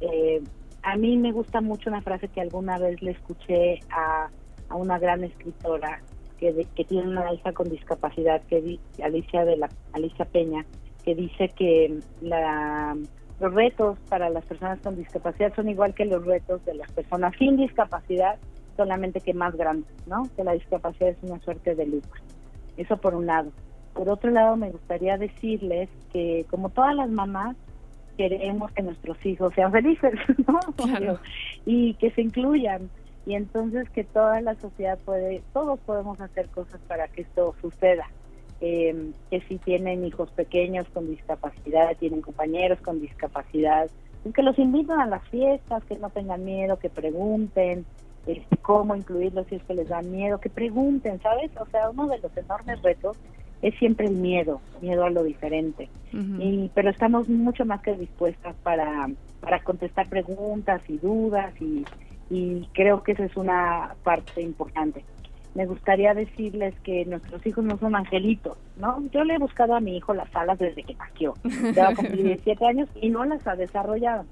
Eh, 0.00 0.42
a 0.82 0.96
mí 0.96 1.18
me 1.18 1.30
gusta 1.30 1.60
mucho 1.60 1.90
una 1.90 2.00
frase 2.00 2.28
que 2.28 2.40
alguna 2.40 2.78
vez 2.78 3.02
le 3.02 3.10
escuché 3.12 3.80
a, 3.90 4.28
una 4.74 4.98
gran 4.98 5.22
escritora 5.22 6.00
que, 6.38 6.66
tiene 6.88 7.08
una 7.08 7.32
hija 7.34 7.52
con 7.52 7.68
discapacidad, 7.68 8.42
que 8.48 8.78
Alicia 9.02 9.44
de 9.44 9.58
la 9.58 9.68
Alicia 9.92 10.24
Peña, 10.24 10.64
que 11.04 11.14
dice 11.14 11.50
que 11.50 11.98
la, 12.22 12.96
los 13.38 13.54
retos 13.54 13.98
para 14.08 14.30
las 14.30 14.44
personas 14.46 14.80
con 14.80 14.96
discapacidad 14.96 15.54
son 15.54 15.68
igual 15.68 15.94
que 15.94 16.06
los 16.06 16.24
retos 16.24 16.64
de 16.64 16.74
las 16.74 16.90
personas 16.92 17.34
sin 17.38 17.58
discapacidad, 17.58 18.38
solamente 18.76 19.20
que 19.20 19.34
más 19.34 19.54
grandes, 19.54 19.92
¿no? 20.06 20.22
Que 20.34 20.42
la 20.42 20.52
discapacidad 20.52 21.10
es 21.10 21.18
una 21.22 21.38
suerte 21.40 21.74
de 21.74 21.86
lupa. 21.86 22.16
Eso 22.76 22.96
por 22.96 23.14
un 23.14 23.26
lado. 23.26 23.50
Por 23.94 24.08
otro 24.08 24.30
lado, 24.30 24.56
me 24.56 24.70
gustaría 24.70 25.18
decirles 25.18 25.88
que 26.12 26.46
como 26.50 26.70
todas 26.70 26.94
las 26.94 27.10
mamás, 27.10 27.56
queremos 28.16 28.70
que 28.72 28.82
nuestros 28.82 29.24
hijos 29.24 29.52
sean 29.54 29.72
felices, 29.72 30.12
¿no? 30.46 31.18
Y 31.66 31.94
que 31.94 32.10
se 32.10 32.22
incluyan. 32.22 32.90
Y 33.24 33.34
entonces 33.34 33.88
que 33.90 34.04
toda 34.04 34.40
la 34.40 34.54
sociedad 34.56 34.98
puede, 35.04 35.42
todos 35.52 35.78
podemos 35.80 36.20
hacer 36.20 36.48
cosas 36.48 36.80
para 36.88 37.08
que 37.08 37.22
esto 37.22 37.54
suceda. 37.60 38.06
Em, 38.60 39.12
que 39.28 39.40
si 39.40 39.58
tienen 39.58 40.04
hijos 40.04 40.30
pequeños 40.30 40.86
con 40.94 41.10
discapacidad, 41.10 41.96
tienen 41.98 42.20
compañeros 42.20 42.80
con 42.80 43.00
discapacidad, 43.00 43.90
que 44.32 44.42
los 44.42 44.56
inviten 44.56 45.00
a 45.00 45.06
las 45.06 45.26
fiestas, 45.30 45.82
que 45.84 45.98
no 45.98 46.10
tengan 46.10 46.44
miedo, 46.44 46.78
que 46.78 46.88
pregunten, 46.88 47.84
este, 48.26 48.56
cómo 48.58 48.94
incluirlos 48.94 49.46
si 49.48 49.56
es 49.56 49.62
que 49.64 49.74
les 49.74 49.88
da 49.88 50.02
miedo, 50.02 50.38
que 50.38 50.50
pregunten, 50.50 51.20
¿sabes? 51.20 51.50
O 51.60 51.66
sea, 51.66 51.90
uno 51.90 52.08
de 52.08 52.18
los 52.18 52.36
enormes 52.36 52.80
retos 52.82 53.16
es 53.62 53.74
siempre 53.78 54.06
el 54.06 54.14
miedo, 54.14 54.60
miedo 54.80 55.04
a 55.04 55.10
lo 55.10 55.22
diferente. 55.22 55.88
y, 56.12 56.70
pero 56.74 56.90
estamos 56.90 57.28
mucho 57.28 57.64
más 57.64 57.80
que 57.80 57.94
dispuestas 57.94 58.54
para 58.62 59.08
para 59.42 59.58
contestar 59.58 60.08
preguntas 60.08 60.80
y 60.88 60.98
dudas 60.98 61.52
y, 61.60 61.84
y 62.30 62.68
creo 62.72 63.02
que 63.02 63.12
esa 63.12 63.24
es 63.24 63.36
una 63.36 63.94
parte 64.04 64.40
importante. 64.40 65.04
Me 65.54 65.66
gustaría 65.66 66.14
decirles 66.14 66.74
que 66.80 67.04
nuestros 67.04 67.44
hijos 67.44 67.64
no 67.64 67.76
son 67.76 67.94
angelitos, 67.94 68.56
¿no? 68.78 69.02
Yo 69.10 69.24
le 69.24 69.34
he 69.34 69.38
buscado 69.38 69.74
a 69.74 69.80
mi 69.80 69.96
hijo 69.96 70.14
las 70.14 70.34
alas 70.34 70.58
desde 70.58 70.84
que 70.84 70.94
nació. 70.94 71.34
Ya 71.74 71.84
va 71.86 71.90
a 71.90 71.94
cumplir 71.94 72.24
17 72.38 72.64
años 72.64 72.88
y 72.94 73.10
no 73.10 73.24
las 73.24 73.46
ha 73.46 73.56
desarrollado. 73.56 74.24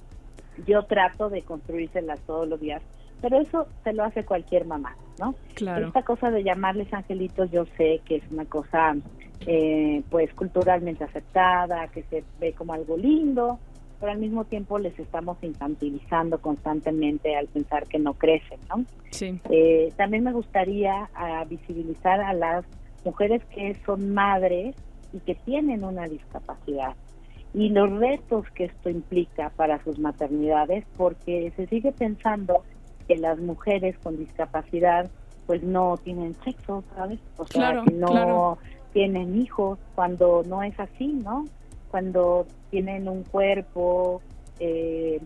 Yo 0.67 0.85
trato 0.85 1.29
de 1.29 1.43
construírselas 1.43 2.21
todos 2.21 2.49
los 2.49 2.61
días, 2.61 2.83
pero 3.21 3.41
eso 3.41 3.67
se 3.85 3.93
lo 3.93 4.05
hace 4.05 4.25
cualquier 4.25 4.65
mamá, 4.65 4.97
¿no? 5.19 5.35
Claro. 5.55 5.87
Esta 5.87 6.03
cosa 6.03 6.31
de 6.31 6.43
llamarles 6.43 6.93
angelitos, 6.93 7.51
yo 7.51 7.65
sé 7.77 8.01
que 8.05 8.17
es 8.17 8.23
una 8.31 8.45
cosa, 8.45 8.97
eh, 9.47 10.03
pues, 10.11 10.33
culturalmente 10.35 11.05
aceptada, 11.05 11.89
que 11.89 12.03
se 12.05 12.25
ve 12.41 12.53
como 12.53 12.73
algo 12.73 12.97
lindo, 12.97 13.59
pero 13.99 14.13
al 14.13 14.19
mismo 14.19 14.45
tiempo 14.45 14.79
les 14.79 14.99
estamos 14.99 15.37
infantilizando 15.43 16.39
constantemente 16.39 17.37
al 17.37 17.49
pensar 17.49 17.87
que 17.87 17.99
no 17.99 18.15
crecen, 18.15 18.59
¿no? 18.69 18.85
Sí. 19.11 19.39
Eh, 19.51 19.93
también 19.97 20.25
me 20.25 20.33
gustaría 20.33 21.11
ah, 21.15 21.45
visibilizar 21.49 22.21
a 22.21 22.33
las 22.33 22.65
mujeres 23.05 23.43
que 23.55 23.77
son 23.85 24.15
madres 24.15 24.75
y 25.13 25.19
que 25.21 25.35
tienen 25.35 25.85
una 25.85 26.07
discapacidad 26.07 26.95
y 27.53 27.69
los 27.71 27.91
retos 27.99 28.47
que 28.55 28.65
esto 28.65 28.91
implica 28.91 29.51
para 29.57 29.83
sus 29.83 29.99
maternidades, 29.99 30.85
porque 30.97 31.53
se 31.57 31.67
sigue 31.67 31.93
pensando 31.93 32.65
que 33.11 33.17
las 33.17 33.41
mujeres 33.41 33.99
con 34.05 34.17
discapacidad 34.17 35.11
pues 35.49 35.65
no 35.65 35.97
tienen 35.97 36.33
sexo, 36.45 36.85
¿sabes? 36.95 37.19
O 37.39 37.45
sea, 37.45 37.73
Claro, 37.73 37.85
que 37.85 37.93
no 37.95 38.07
claro. 38.07 38.59
tienen 38.93 39.37
hijos, 39.43 39.81
cuando 39.97 40.45
no 40.47 40.63
es 40.63 40.79
así, 40.79 41.09
¿no? 41.09 41.45
Cuando 41.91 42.47
tienen 42.71 43.09
un 43.09 43.25
cuerpo 43.25 44.23
eh, 44.61 45.21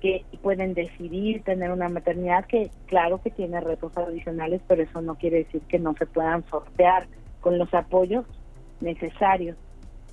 que 0.00 0.24
pueden 0.42 0.74
decidir 0.74 1.42
tener 1.42 1.72
una 1.72 1.88
maternidad 1.88 2.44
que 2.44 2.70
claro 2.86 3.20
que 3.20 3.30
tiene 3.30 3.60
retos 3.60 3.96
adicionales, 3.96 4.60
pero 4.68 4.84
eso 4.84 5.00
no 5.02 5.16
quiere 5.16 5.38
decir 5.38 5.62
que 5.62 5.80
no 5.80 5.92
se 5.94 6.06
puedan 6.06 6.44
sortear 6.44 7.08
con 7.40 7.58
los 7.58 7.74
apoyos 7.74 8.24
necesarios. 8.80 9.56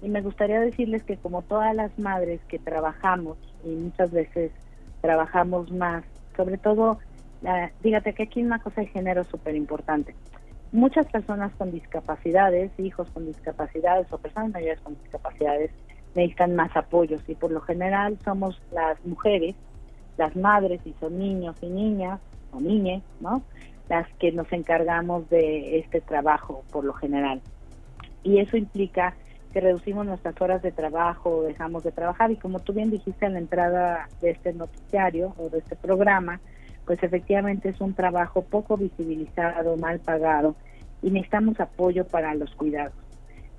Y 0.01 0.09
me 0.09 0.23
gustaría 0.23 0.59
decirles 0.59 1.03
que 1.03 1.17
como 1.17 1.43
todas 1.43 1.75
las 1.75 1.99
madres 1.99 2.41
que 2.47 2.57
trabajamos 2.57 3.37
y 3.63 3.69
muchas 3.69 4.09
veces 4.09 4.51
trabajamos 5.01 5.71
más, 5.71 6.03
sobre 6.35 6.57
todo, 6.57 6.97
la, 7.41 7.71
fíjate 7.81 8.13
que 8.13 8.23
aquí 8.23 8.43
una 8.43 8.59
cosa 8.59 8.81
de 8.81 8.87
género 8.87 9.23
súper 9.23 9.55
importante. 9.55 10.15
Muchas 10.71 11.05
personas 11.07 11.51
con 11.57 11.71
discapacidades, 11.71 12.71
hijos 12.79 13.09
con 13.11 13.25
discapacidades 13.25 14.11
o 14.11 14.17
personas 14.17 14.51
mayores 14.51 14.79
con 14.81 14.95
discapacidades 15.01 15.71
necesitan 16.15 16.55
más 16.55 16.75
apoyos 16.75 17.21
y 17.27 17.35
por 17.35 17.51
lo 17.51 17.61
general 17.61 18.17
somos 18.23 18.61
las 18.71 19.03
mujeres, 19.05 19.55
las 20.17 20.35
madres 20.35 20.81
y 20.85 20.93
son 20.99 21.19
niños 21.19 21.55
y 21.61 21.67
niñas 21.67 22.19
o 22.51 22.59
niñas, 22.59 23.01
¿no? 23.19 23.43
Las 23.89 24.07
que 24.13 24.31
nos 24.31 24.51
encargamos 24.53 25.29
de 25.29 25.79
este 25.79 25.99
trabajo 25.99 26.63
por 26.71 26.85
lo 26.85 26.93
general. 26.93 27.41
Y 28.23 28.39
eso 28.39 28.55
implica 28.55 29.15
que 29.51 29.59
reducimos 29.59 30.05
nuestras 30.05 30.39
horas 30.41 30.61
de 30.61 30.71
trabajo, 30.71 31.43
dejamos 31.43 31.83
de 31.83 31.91
trabajar 31.91 32.31
y 32.31 32.37
como 32.37 32.59
tú 32.59 32.73
bien 32.73 32.89
dijiste 32.89 33.25
en 33.25 33.33
la 33.33 33.39
entrada 33.39 34.07
de 34.21 34.31
este 34.31 34.53
noticiario 34.53 35.33
o 35.37 35.49
de 35.49 35.59
este 35.59 35.75
programa, 35.75 36.39
pues 36.85 37.01
efectivamente 37.03 37.69
es 37.69 37.79
un 37.81 37.93
trabajo 37.93 38.43
poco 38.43 38.77
visibilizado, 38.77 39.77
mal 39.77 39.99
pagado 39.99 40.55
y 41.01 41.11
necesitamos 41.11 41.59
apoyo 41.59 42.05
para 42.05 42.33
los 42.35 42.53
cuidados. 42.55 42.93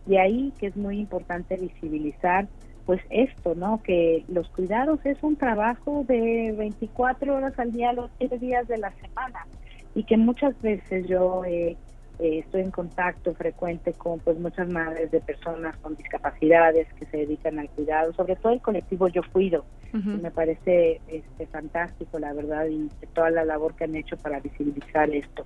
De 0.07 0.19
ahí 0.19 0.53
que 0.59 0.67
es 0.67 0.77
muy 0.77 0.99
importante 0.99 1.57
visibilizar 1.57 2.49
pues 2.85 3.01
esto, 3.11 3.55
¿no? 3.55 3.81
Que 3.83 4.25
los 4.29 4.49
cuidados 4.49 4.99
es 5.05 5.23
un 5.23 5.37
trabajo 5.37 6.05
de 6.09 6.53
24 6.57 7.37
horas 7.37 7.57
al 7.59 7.73
día, 7.73 7.93
los 7.93 8.11
7 8.19 8.39
días 8.39 8.67
de 8.67 8.79
la 8.79 8.93
semana 8.93 9.47
y 9.95 10.05
que 10.05 10.17
muchas 10.17 10.61
veces 10.61 11.07
yo 11.07 11.45
eh, 11.45 11.77
eh, 12.23 12.39
estoy 12.39 12.61
en 12.61 12.71
contacto 12.71 13.35
frecuente 13.35 13.93
con 13.95 14.21
pues 14.21 14.39
muchas 14.39 14.69
madres 14.69 15.11
de 15.11 15.21
personas 15.21 15.77
con 15.79 15.97
discapacidades 15.97 16.87
que 16.95 17.05
se 17.07 17.17
dedican 17.17 17.59
al 17.59 17.69
cuidado, 17.71 18.13
sobre 18.13 18.37
todo 18.37 18.53
el 18.53 18.61
colectivo 18.61 19.09
Yo 19.09 19.23
Cuido, 19.33 19.65
que 19.91 19.99
me 19.99 20.31
parece 20.31 21.01
este, 21.09 21.47
fantástico, 21.49 22.21
la 22.21 22.33
verdad, 22.33 22.67
y 22.67 22.89
toda 23.13 23.31
la 23.31 23.45
labor 23.45 23.75
que 23.75 23.85
han 23.85 23.97
hecho 23.97 24.17
para 24.17 24.39
visibilizar 24.39 25.11
esto. 25.11 25.45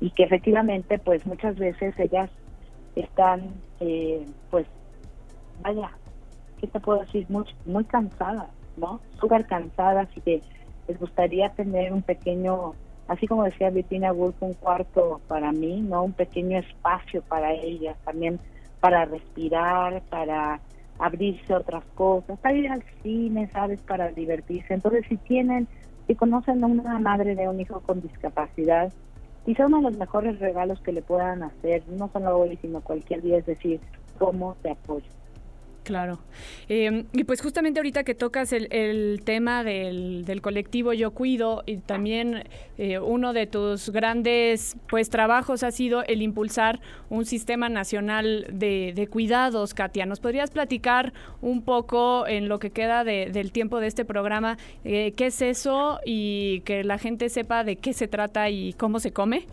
Y 0.00 0.10
que 0.10 0.24
efectivamente, 0.24 0.98
pues 0.98 1.24
muchas 1.24 1.56
veces 1.56 1.98
ellas 1.98 2.30
están, 2.94 3.54
eh, 3.80 4.26
pues, 4.50 4.66
vaya, 5.62 5.92
¿qué 6.60 6.66
te 6.66 6.78
puedo 6.78 7.00
decir? 7.00 7.24
Muy, 7.30 7.46
muy 7.64 7.84
cansadas, 7.84 8.50
¿no? 8.76 9.00
Súper 9.18 9.46
cansadas 9.46 10.10
y 10.14 10.20
que 10.20 10.42
les 10.88 10.98
gustaría 10.98 11.48
tener 11.54 11.90
un 11.90 12.02
pequeño, 12.02 12.74
así 13.08 13.26
como 13.26 13.44
decía 13.44 13.70
Bettina 13.70 14.12
Wolf, 14.12 14.36
un 14.40 14.54
cuarto 14.54 15.20
para 15.28 15.52
mí, 15.52 15.80
¿no? 15.80 16.04
Un 16.04 16.12
pequeño 16.12 16.58
espacio 16.58 17.22
para 17.22 17.52
ellas, 17.52 17.96
también 18.04 18.38
para 18.80 19.04
respirar, 19.04 20.02
para 20.10 20.60
abrirse 20.98 21.54
otras 21.54 21.84
cosas, 21.94 22.38
para 22.38 22.54
ir 22.54 22.70
al 22.70 22.82
cine, 23.02 23.48
¿sabes? 23.52 23.80
Para 23.80 24.10
divertirse. 24.10 24.74
Entonces, 24.74 25.04
si 25.08 25.16
tienen, 25.16 25.68
si 26.06 26.14
conocen 26.14 26.62
a 26.62 26.66
una 26.66 26.98
madre 26.98 27.34
de 27.34 27.48
un 27.48 27.60
hijo 27.60 27.80
con 27.80 28.00
discapacidad, 28.00 28.92
quizá 29.44 29.66
uno 29.66 29.78
de 29.78 29.84
los 29.84 29.98
mejores 29.98 30.38
regalos 30.38 30.80
que 30.80 30.92
le 30.92 31.02
puedan 31.02 31.42
hacer, 31.42 31.82
no 31.88 32.08
solo 32.12 32.38
hoy, 32.38 32.56
sino 32.60 32.80
cualquier 32.80 33.22
día, 33.22 33.38
es 33.38 33.46
decir, 33.46 33.80
cómo 34.18 34.56
te 34.62 34.70
apoyo. 34.70 35.06
Claro. 35.84 36.20
Eh, 36.68 37.04
y 37.12 37.24
pues 37.24 37.42
justamente 37.42 37.80
ahorita 37.80 38.04
que 38.04 38.14
tocas 38.14 38.52
el, 38.52 39.20
tema 39.24 39.64
del, 39.64 40.24
del, 40.24 40.40
colectivo 40.40 40.92
Yo 40.92 41.10
Cuido 41.10 41.64
y 41.66 41.78
también 41.78 42.44
eh, 42.78 43.00
uno 43.00 43.32
de 43.32 43.48
tus 43.48 43.90
grandes 43.90 44.76
pues 44.88 45.10
trabajos 45.10 45.64
ha 45.64 45.72
sido 45.72 46.04
el 46.04 46.22
impulsar 46.22 46.80
un 47.10 47.24
sistema 47.24 47.68
nacional 47.68 48.46
de, 48.52 48.92
de 48.94 49.06
cuidados, 49.08 49.74
Katia. 49.74 50.06
¿Nos 50.06 50.20
podrías 50.20 50.52
platicar 50.52 51.12
un 51.40 51.62
poco 51.62 52.28
en 52.28 52.48
lo 52.48 52.60
que 52.60 52.70
queda 52.70 53.02
de, 53.02 53.30
del 53.32 53.50
tiempo 53.50 53.80
de 53.80 53.88
este 53.88 54.04
programa 54.04 54.58
eh, 54.84 55.12
qué 55.16 55.26
es 55.26 55.42
eso 55.42 55.98
y 56.06 56.60
que 56.60 56.84
la 56.84 56.98
gente 56.98 57.28
sepa 57.28 57.64
de 57.64 57.76
qué 57.76 57.92
se 57.92 58.06
trata 58.06 58.50
y 58.50 58.72
cómo 58.74 59.00
se 59.00 59.12
come? 59.12 59.46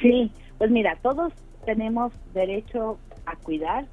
Sí, 0.00 0.30
pues 0.58 0.70
mira, 0.70 0.98
todos 1.02 1.32
tenemos 1.64 2.12
derecho 2.34 2.98
a 3.24 3.36
cuidar 3.36 3.86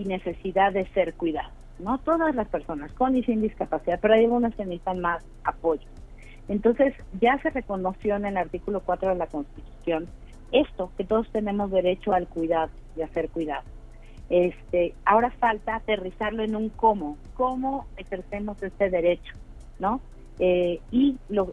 y 0.00 0.04
necesidad 0.06 0.72
de 0.72 0.86
ser 0.88 1.14
cuidados, 1.14 1.52
¿no? 1.78 1.98
Todas 1.98 2.34
las 2.34 2.48
personas 2.48 2.90
con 2.92 3.16
y 3.16 3.22
sin 3.22 3.42
discapacidad, 3.42 3.98
pero 4.00 4.14
hay 4.14 4.24
algunas 4.24 4.54
que 4.54 4.64
necesitan 4.64 5.00
más 5.00 5.24
apoyo. 5.44 5.86
Entonces, 6.48 6.94
ya 7.20 7.38
se 7.42 7.50
reconoció 7.50 8.16
en 8.16 8.24
el 8.26 8.36
artículo 8.36 8.80
4 8.80 9.10
de 9.10 9.14
la 9.16 9.26
Constitución 9.26 10.08
esto, 10.52 10.90
que 10.96 11.04
todos 11.04 11.30
tenemos 11.30 11.70
derecho 11.70 12.12
al 12.12 12.26
cuidado 12.26 12.70
y 12.96 13.02
a 13.02 13.08
ser 13.08 13.28
cuidados. 13.28 13.64
Este, 14.28 14.94
ahora 15.04 15.30
falta 15.30 15.76
aterrizarlo 15.76 16.42
en 16.42 16.56
un 16.56 16.68
cómo, 16.70 17.16
cómo 17.34 17.86
ejercemos 17.96 18.62
este 18.62 18.90
derecho, 18.90 19.34
¿no? 19.78 20.00
Eh, 20.38 20.80
y 20.90 21.18
lo, 21.28 21.52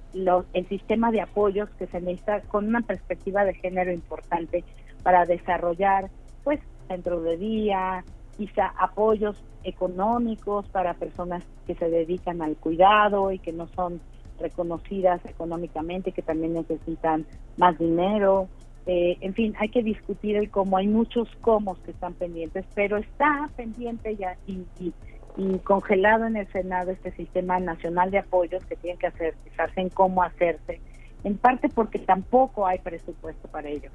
el 0.54 0.68
sistema 0.70 1.12
de 1.12 1.22
apoyos 1.22 1.70
que 1.72 1.88
se 1.88 2.00
necesita 2.00 2.42
con 2.42 2.68
una 2.68 2.82
perspectiva 2.82 3.44
de 3.44 3.54
género 3.56 3.92
importante 3.92 4.64
para 5.04 5.26
desarrollar, 5.26 6.10
pues, 6.44 6.60
centros 6.88 7.24
de 7.24 7.38
día, 7.38 8.06
quizá 8.38 8.68
apoyos 8.78 9.36
económicos 9.64 10.68
para 10.70 10.94
personas 10.94 11.44
que 11.66 11.76
se 11.76 11.90
dedican 11.90 12.42
al 12.42 12.56
cuidado 12.56 13.32
y 13.32 13.40
que 13.40 13.52
no 13.52 13.68
son 13.68 14.00
reconocidas 14.40 15.20
económicamente, 15.26 16.12
que 16.12 16.22
también 16.22 16.54
necesitan 16.54 17.26
más 17.58 17.78
dinero. 17.78 18.48
Eh, 18.86 19.18
en 19.20 19.34
fin, 19.34 19.54
hay 19.60 19.70
que 19.70 19.84
discutir 19.84 20.38
el 20.38 20.50
cómo. 20.50 20.78
Hay 20.78 20.88
muchos 20.88 21.28
cómo 21.42 21.76
que 21.84 21.92
están 21.92 22.14
pendientes, 22.14 22.66
pero 22.74 22.98
está 22.98 23.50
pendiente 23.56 24.16
ya 24.16 24.38
y, 24.46 24.64
y, 24.80 24.94
y, 25.36 25.60
congelado 25.60 26.26
en 26.26 26.38
el 26.38 26.48
Senado 26.48 26.92
este 26.92 27.12
sistema 27.12 27.60
nacional 27.60 28.12
de 28.12 28.20
apoyos 28.20 28.64
que 28.66 28.76
tienen 28.78 29.00
que 29.00 29.08
hacer, 29.08 29.36
fijarse 29.44 29.82
en 29.82 29.90
cómo 29.90 30.24
hacerse, 30.24 30.80
en 31.24 31.38
parte 31.38 31.68
porque 31.68 32.00
tampoco 32.00 32.66
hay 32.66 32.80
presupuesto 32.80 33.48
para 33.50 33.68
ello. 33.68 33.90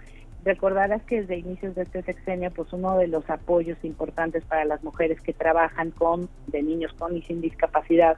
Recordarás 0.44 1.02
que 1.04 1.20
desde 1.20 1.38
inicios 1.38 1.74
de 1.74 1.82
este 1.82 2.02
sexenio, 2.02 2.50
pues 2.50 2.72
uno 2.72 2.98
de 2.98 3.06
los 3.06 3.28
apoyos 3.30 3.78
importantes 3.84 4.44
para 4.44 4.64
las 4.64 4.82
mujeres 4.82 5.20
que 5.20 5.32
trabajan 5.32 5.92
con, 5.92 6.28
de 6.48 6.62
niños 6.62 6.92
con 6.94 7.16
y 7.16 7.22
sin 7.22 7.40
discapacidad, 7.40 8.16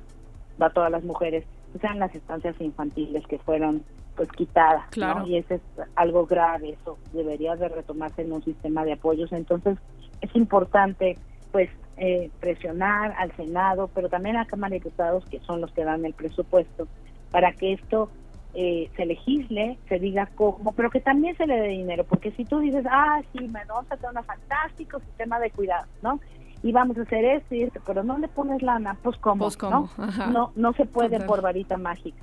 va 0.61 0.67
a 0.67 0.71
todas 0.71 0.91
las 0.91 1.05
mujeres, 1.05 1.45
pues 1.73 1.85
eran 1.85 1.99
las 1.99 2.15
estancias 2.15 2.59
infantiles 2.61 3.27
que 3.27 3.39
fueron 3.39 3.83
pues 4.17 4.31
quitadas, 4.31 4.87
claro. 4.91 5.21
¿no? 5.21 5.27
Y 5.27 5.37
eso 5.37 5.55
es 5.55 5.61
algo 5.97 6.25
grave, 6.25 6.71
eso 6.81 6.97
debería 7.13 7.57
de 7.57 7.69
retomarse 7.69 8.23
en 8.23 8.33
un 8.33 8.43
sistema 8.43 8.85
de 8.85 8.93
apoyos. 8.93 9.33
Entonces, 9.33 9.77
es 10.21 10.35
importante 10.35 11.19
pues 11.53 11.69
eh, 11.97 12.31
presionar 12.41 13.15
al 13.19 13.33
Senado, 13.37 13.91
pero 13.95 14.09
también 14.09 14.37
a 14.37 14.41
la 14.41 14.47
Cámara 14.47 14.71
de 14.71 14.81
Diputados, 14.81 15.25
que 15.27 15.41
son 15.41 15.61
los 15.61 15.73
que 15.73 15.85
dan 15.85 16.05
el 16.05 16.15
presupuesto, 16.15 16.89
para 17.31 17.53
que 17.53 17.75
esto 17.75 18.09
eh, 18.55 18.90
se 18.97 19.07
legisle, 19.07 19.79
se 19.88 19.99
diga 19.99 20.29
cómo, 20.35 20.73
pero 20.73 20.90
que 20.90 21.01
también 21.01 21.37
se 21.37 21.47
le 21.47 21.57
dé 21.57 21.69
dinero, 21.69 22.05
porque 22.05 22.31
si 22.33 22.45
tú 22.45 22.61
dices, 22.61 22.85
ah, 22.90 23.21
sí, 23.33 23.49
me 23.49 23.64
vamos 23.64 23.90
a 23.90 23.97
tener 23.97 24.17
un 24.17 24.25
fantástico 24.25 25.01
sistema 25.01 25.38
de 25.40 25.51
cuidado, 25.51 25.87
¿no? 26.03 26.21
y 26.64 26.73
vamos 26.73 26.97
a 26.97 27.03
hacer 27.03 27.25
esto 27.27 27.55
y 27.55 27.62
esto, 27.62 27.79
pero 27.87 28.03
no 28.03 28.17
le 28.17 28.27
pones 28.27 28.62
lana, 28.62 28.97
pues 29.03 29.19
cómo, 29.19 29.45
Pues 29.45 29.57
cómo, 29.59 29.90
¿no? 29.99 30.05
ajá. 30.05 30.29
No, 30.29 30.51
no 30.57 30.73
se 30.73 30.87
puede 30.87 31.21
por 31.21 31.43
varita 31.43 31.77
mágica. 31.77 32.23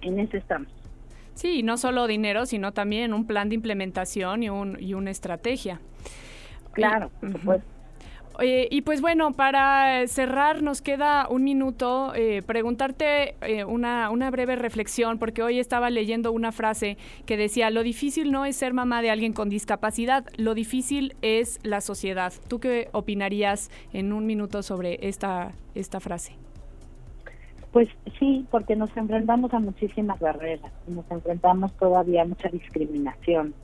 En 0.00 0.20
eso 0.20 0.36
estamos. 0.36 0.68
Sí, 1.34 1.64
no 1.64 1.76
solo 1.76 2.06
dinero, 2.06 2.46
sino 2.46 2.70
también 2.70 3.12
un 3.12 3.26
plan 3.26 3.48
de 3.48 3.56
implementación 3.56 4.44
y, 4.44 4.48
un, 4.48 4.76
y 4.80 4.94
una 4.94 5.10
estrategia. 5.10 5.80
Claro, 6.72 7.10
por 7.20 7.32
supuesto. 7.32 7.73
Eh, 8.40 8.68
y 8.70 8.82
pues 8.82 9.00
bueno, 9.00 9.32
para 9.32 10.06
cerrar 10.08 10.62
nos 10.62 10.82
queda 10.82 11.28
un 11.28 11.44
minuto 11.44 12.12
eh, 12.14 12.42
preguntarte 12.44 13.36
eh, 13.42 13.64
una, 13.64 14.10
una 14.10 14.30
breve 14.30 14.56
reflexión, 14.56 15.18
porque 15.18 15.42
hoy 15.42 15.60
estaba 15.60 15.88
leyendo 15.90 16.32
una 16.32 16.50
frase 16.50 16.96
que 17.26 17.36
decía, 17.36 17.70
lo 17.70 17.82
difícil 17.82 18.32
no 18.32 18.44
es 18.44 18.56
ser 18.56 18.74
mamá 18.74 19.02
de 19.02 19.10
alguien 19.10 19.32
con 19.32 19.48
discapacidad, 19.48 20.24
lo 20.36 20.54
difícil 20.54 21.14
es 21.22 21.60
la 21.62 21.80
sociedad. 21.80 22.32
¿Tú 22.48 22.58
qué 22.58 22.88
opinarías 22.92 23.70
en 23.92 24.12
un 24.12 24.26
minuto 24.26 24.62
sobre 24.62 24.98
esta, 25.06 25.52
esta 25.74 26.00
frase? 26.00 26.32
Pues 27.72 27.88
sí, 28.18 28.46
porque 28.50 28.76
nos 28.76 28.96
enfrentamos 28.96 29.52
a 29.52 29.58
muchísimas 29.58 30.18
barreras, 30.20 30.72
nos 30.86 31.08
enfrentamos 31.10 31.72
todavía 31.74 32.22
a 32.22 32.24
mucha 32.24 32.48
discriminación. 32.48 33.54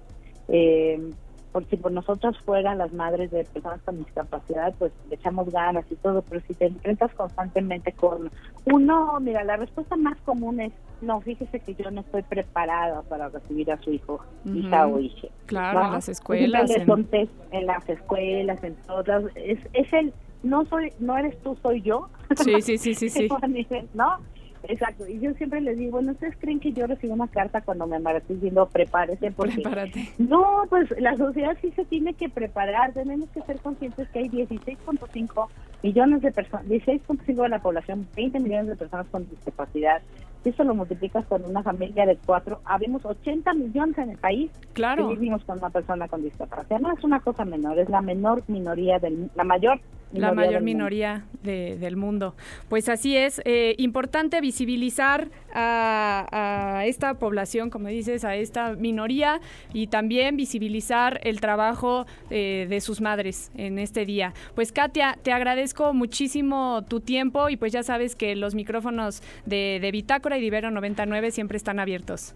Por 1.52 1.66
si 1.66 1.76
por 1.76 1.90
nosotros 1.90 2.38
fueran 2.44 2.78
las 2.78 2.92
madres 2.92 3.30
de 3.32 3.44
personas 3.44 3.80
con 3.82 3.98
discapacidad, 3.98 4.72
pues 4.78 4.92
le 5.08 5.16
echamos 5.16 5.50
ganas 5.50 5.84
y 5.90 5.96
todo, 5.96 6.22
pero 6.22 6.40
si 6.46 6.54
te 6.54 6.66
enfrentas 6.66 7.12
constantemente 7.14 7.92
con 7.92 8.30
uno, 8.66 9.18
mira, 9.20 9.42
la 9.42 9.56
respuesta 9.56 9.96
más 9.96 10.16
común 10.20 10.60
es, 10.60 10.72
no, 11.00 11.20
fíjese 11.20 11.58
que 11.60 11.74
yo 11.74 11.90
no 11.90 12.02
estoy 12.02 12.22
preparada 12.22 13.02
para 13.02 13.28
recibir 13.30 13.72
a 13.72 13.78
su 13.82 13.90
hijo, 13.92 14.20
hija 14.44 14.86
Ujú. 14.86 14.96
o 14.96 15.00
hija. 15.00 15.28
Claro, 15.46 15.80
¿no? 15.80 15.86
en 15.86 15.92
las 15.92 16.08
escuelas. 16.08 16.70
En- 16.70 16.86
contesto, 16.86 17.44
en 17.50 17.66
las 17.66 17.88
escuelas, 17.88 18.62
en 18.62 18.74
todas, 18.86 19.24
es, 19.34 19.58
es 19.72 19.92
el, 19.92 20.14
no 20.44 20.64
soy, 20.66 20.92
no 21.00 21.18
eres 21.18 21.36
tú, 21.42 21.56
soy 21.62 21.82
yo. 21.82 22.08
Sí, 22.36 22.62
sí, 22.62 22.78
sí, 22.78 22.94
sí, 22.94 23.08
sí. 23.10 23.28
¿No? 23.94 24.18
Exacto. 24.64 25.06
Y 25.06 25.18
yo 25.20 25.32
siempre 25.34 25.60
les 25.60 25.78
digo, 25.78 25.92
bueno, 25.92 26.12
¿ustedes 26.12 26.36
creen 26.38 26.60
que 26.60 26.72
yo 26.72 26.86
recibo 26.86 27.14
una 27.14 27.28
carta 27.28 27.60
cuando 27.60 27.86
me 27.86 27.96
embaracé 27.96 28.34
diciendo 28.34 28.68
prepárese? 28.70 29.30
Porque 29.32 29.54
Prepárate. 29.62 30.10
no, 30.18 30.64
pues 30.68 30.90
la 31.00 31.16
sociedad 31.16 31.56
sí 31.60 31.72
se 31.74 31.84
tiene 31.84 32.14
que 32.14 32.28
preparar. 32.28 32.92
Tenemos 32.92 33.28
que 33.30 33.40
ser 33.42 33.58
conscientes 33.60 34.08
que 34.10 34.20
hay 34.20 34.28
16.5 34.28 35.48
millones 35.82 36.22
de 36.22 36.30
personas, 36.32 36.66
16.5 36.66 37.42
de 37.42 37.48
la 37.48 37.58
población, 37.60 38.06
20 38.14 38.40
millones 38.40 38.66
de 38.68 38.76
personas 38.76 39.06
con 39.10 39.28
discapacidad. 39.28 40.02
Si 40.42 40.50
eso 40.50 40.64
lo 40.64 40.74
multiplicas 40.74 41.26
con 41.26 41.44
una 41.44 41.62
familia 41.62 42.06
de 42.06 42.16
cuatro, 42.24 42.60
habemos 42.64 43.04
80 43.04 43.52
millones 43.54 43.98
en 43.98 44.10
el 44.10 44.18
país 44.18 44.50
Claro. 44.72 45.08
que 45.08 45.14
vivimos 45.14 45.44
con 45.44 45.58
una 45.58 45.68
persona 45.70 46.08
con 46.08 46.22
discapacidad. 46.22 46.80
No 46.80 46.92
es 46.92 47.04
una 47.04 47.20
cosa 47.20 47.44
menor, 47.44 47.78
es 47.78 47.88
la 47.90 48.00
menor 48.00 48.42
minoría 48.48 48.98
del, 48.98 49.30
la 49.34 49.44
mayor 49.44 49.80
la 50.12 50.32
mayor 50.32 50.62
minoría 50.62 51.24
de- 51.42 51.76
del 51.78 51.96
mundo. 51.96 52.34
Pues 52.68 52.88
así 52.88 53.16
es, 53.16 53.40
eh, 53.44 53.74
importante 53.78 54.40
visibilizar 54.40 55.28
a, 55.54 56.26
a 56.80 56.86
esta 56.86 57.14
población, 57.14 57.70
como 57.70 57.88
dices, 57.88 58.24
a 58.24 58.34
esta 58.34 58.74
minoría 58.74 59.40
y 59.72 59.86
también 59.86 60.36
visibilizar 60.36 61.20
el 61.22 61.40
trabajo 61.40 62.06
eh, 62.30 62.66
de 62.68 62.80
sus 62.80 63.00
madres 63.00 63.50
en 63.54 63.78
este 63.78 64.04
día. 64.04 64.34
Pues 64.54 64.72
Katia, 64.72 65.16
te 65.22 65.32
agradezco 65.32 65.94
muchísimo 65.94 66.82
tu 66.88 67.00
tiempo 67.00 67.48
y 67.48 67.56
pues 67.56 67.72
ya 67.72 67.82
sabes 67.82 68.16
que 68.16 68.34
los 68.36 68.54
micrófonos 68.54 69.22
de, 69.46 69.78
de 69.80 69.90
Bitácora 69.92 70.38
y 70.38 70.40
de 70.40 70.46
Ibero 70.48 70.70
99 70.70 71.30
siempre 71.30 71.56
están 71.56 71.78
abiertos. 71.78 72.34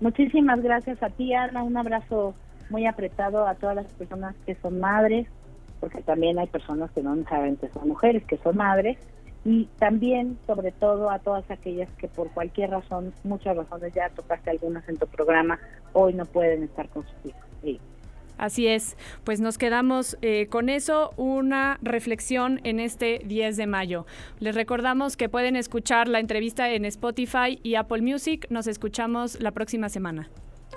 Muchísimas 0.00 0.60
gracias 0.62 1.02
a 1.02 1.10
ti, 1.10 1.34
Ana. 1.34 1.62
Un 1.62 1.76
abrazo 1.76 2.34
muy 2.70 2.86
apretado 2.86 3.46
a 3.46 3.54
todas 3.54 3.74
las 3.76 3.86
personas 3.94 4.34
que 4.46 4.54
son 4.56 4.78
madres, 4.80 5.26
porque 5.80 6.02
también 6.02 6.38
hay 6.38 6.46
personas 6.46 6.90
que 6.92 7.02
no 7.02 7.14
necesariamente 7.14 7.68
son 7.72 7.88
mujeres, 7.88 8.24
que 8.24 8.36
son 8.38 8.56
madres. 8.56 8.98
Y 9.44 9.66
también, 9.78 10.38
sobre 10.46 10.72
todo, 10.72 11.10
a 11.10 11.20
todas 11.20 11.48
aquellas 11.50 11.88
que 11.92 12.08
por 12.08 12.30
cualquier 12.30 12.70
razón, 12.70 13.14
muchas 13.24 13.56
razones, 13.56 13.94
ya 13.94 14.10
tocaste 14.10 14.50
algunas 14.50 14.86
en 14.88 14.96
tu 14.96 15.06
programa, 15.06 15.58
hoy 15.92 16.12
no 16.12 16.26
pueden 16.26 16.64
estar 16.64 16.88
con 16.88 17.04
sus 17.04 17.26
hijos. 17.26 17.42
Sí. 17.62 17.80
Así 18.36 18.68
es, 18.68 18.96
pues 19.24 19.40
nos 19.40 19.58
quedamos 19.58 20.16
eh, 20.22 20.46
con 20.46 20.68
eso, 20.68 21.12
una 21.16 21.78
reflexión 21.82 22.60
en 22.62 22.78
este 22.78 23.20
10 23.24 23.56
de 23.56 23.66
mayo. 23.66 24.06
Les 24.38 24.54
recordamos 24.54 25.16
que 25.16 25.28
pueden 25.28 25.56
escuchar 25.56 26.06
la 26.06 26.20
entrevista 26.20 26.70
en 26.70 26.84
Spotify 26.84 27.58
y 27.64 27.74
Apple 27.74 28.02
Music. 28.02 28.46
Nos 28.48 28.68
escuchamos 28.68 29.40
la 29.40 29.50
próxima 29.50 29.88
semana. 29.88 30.28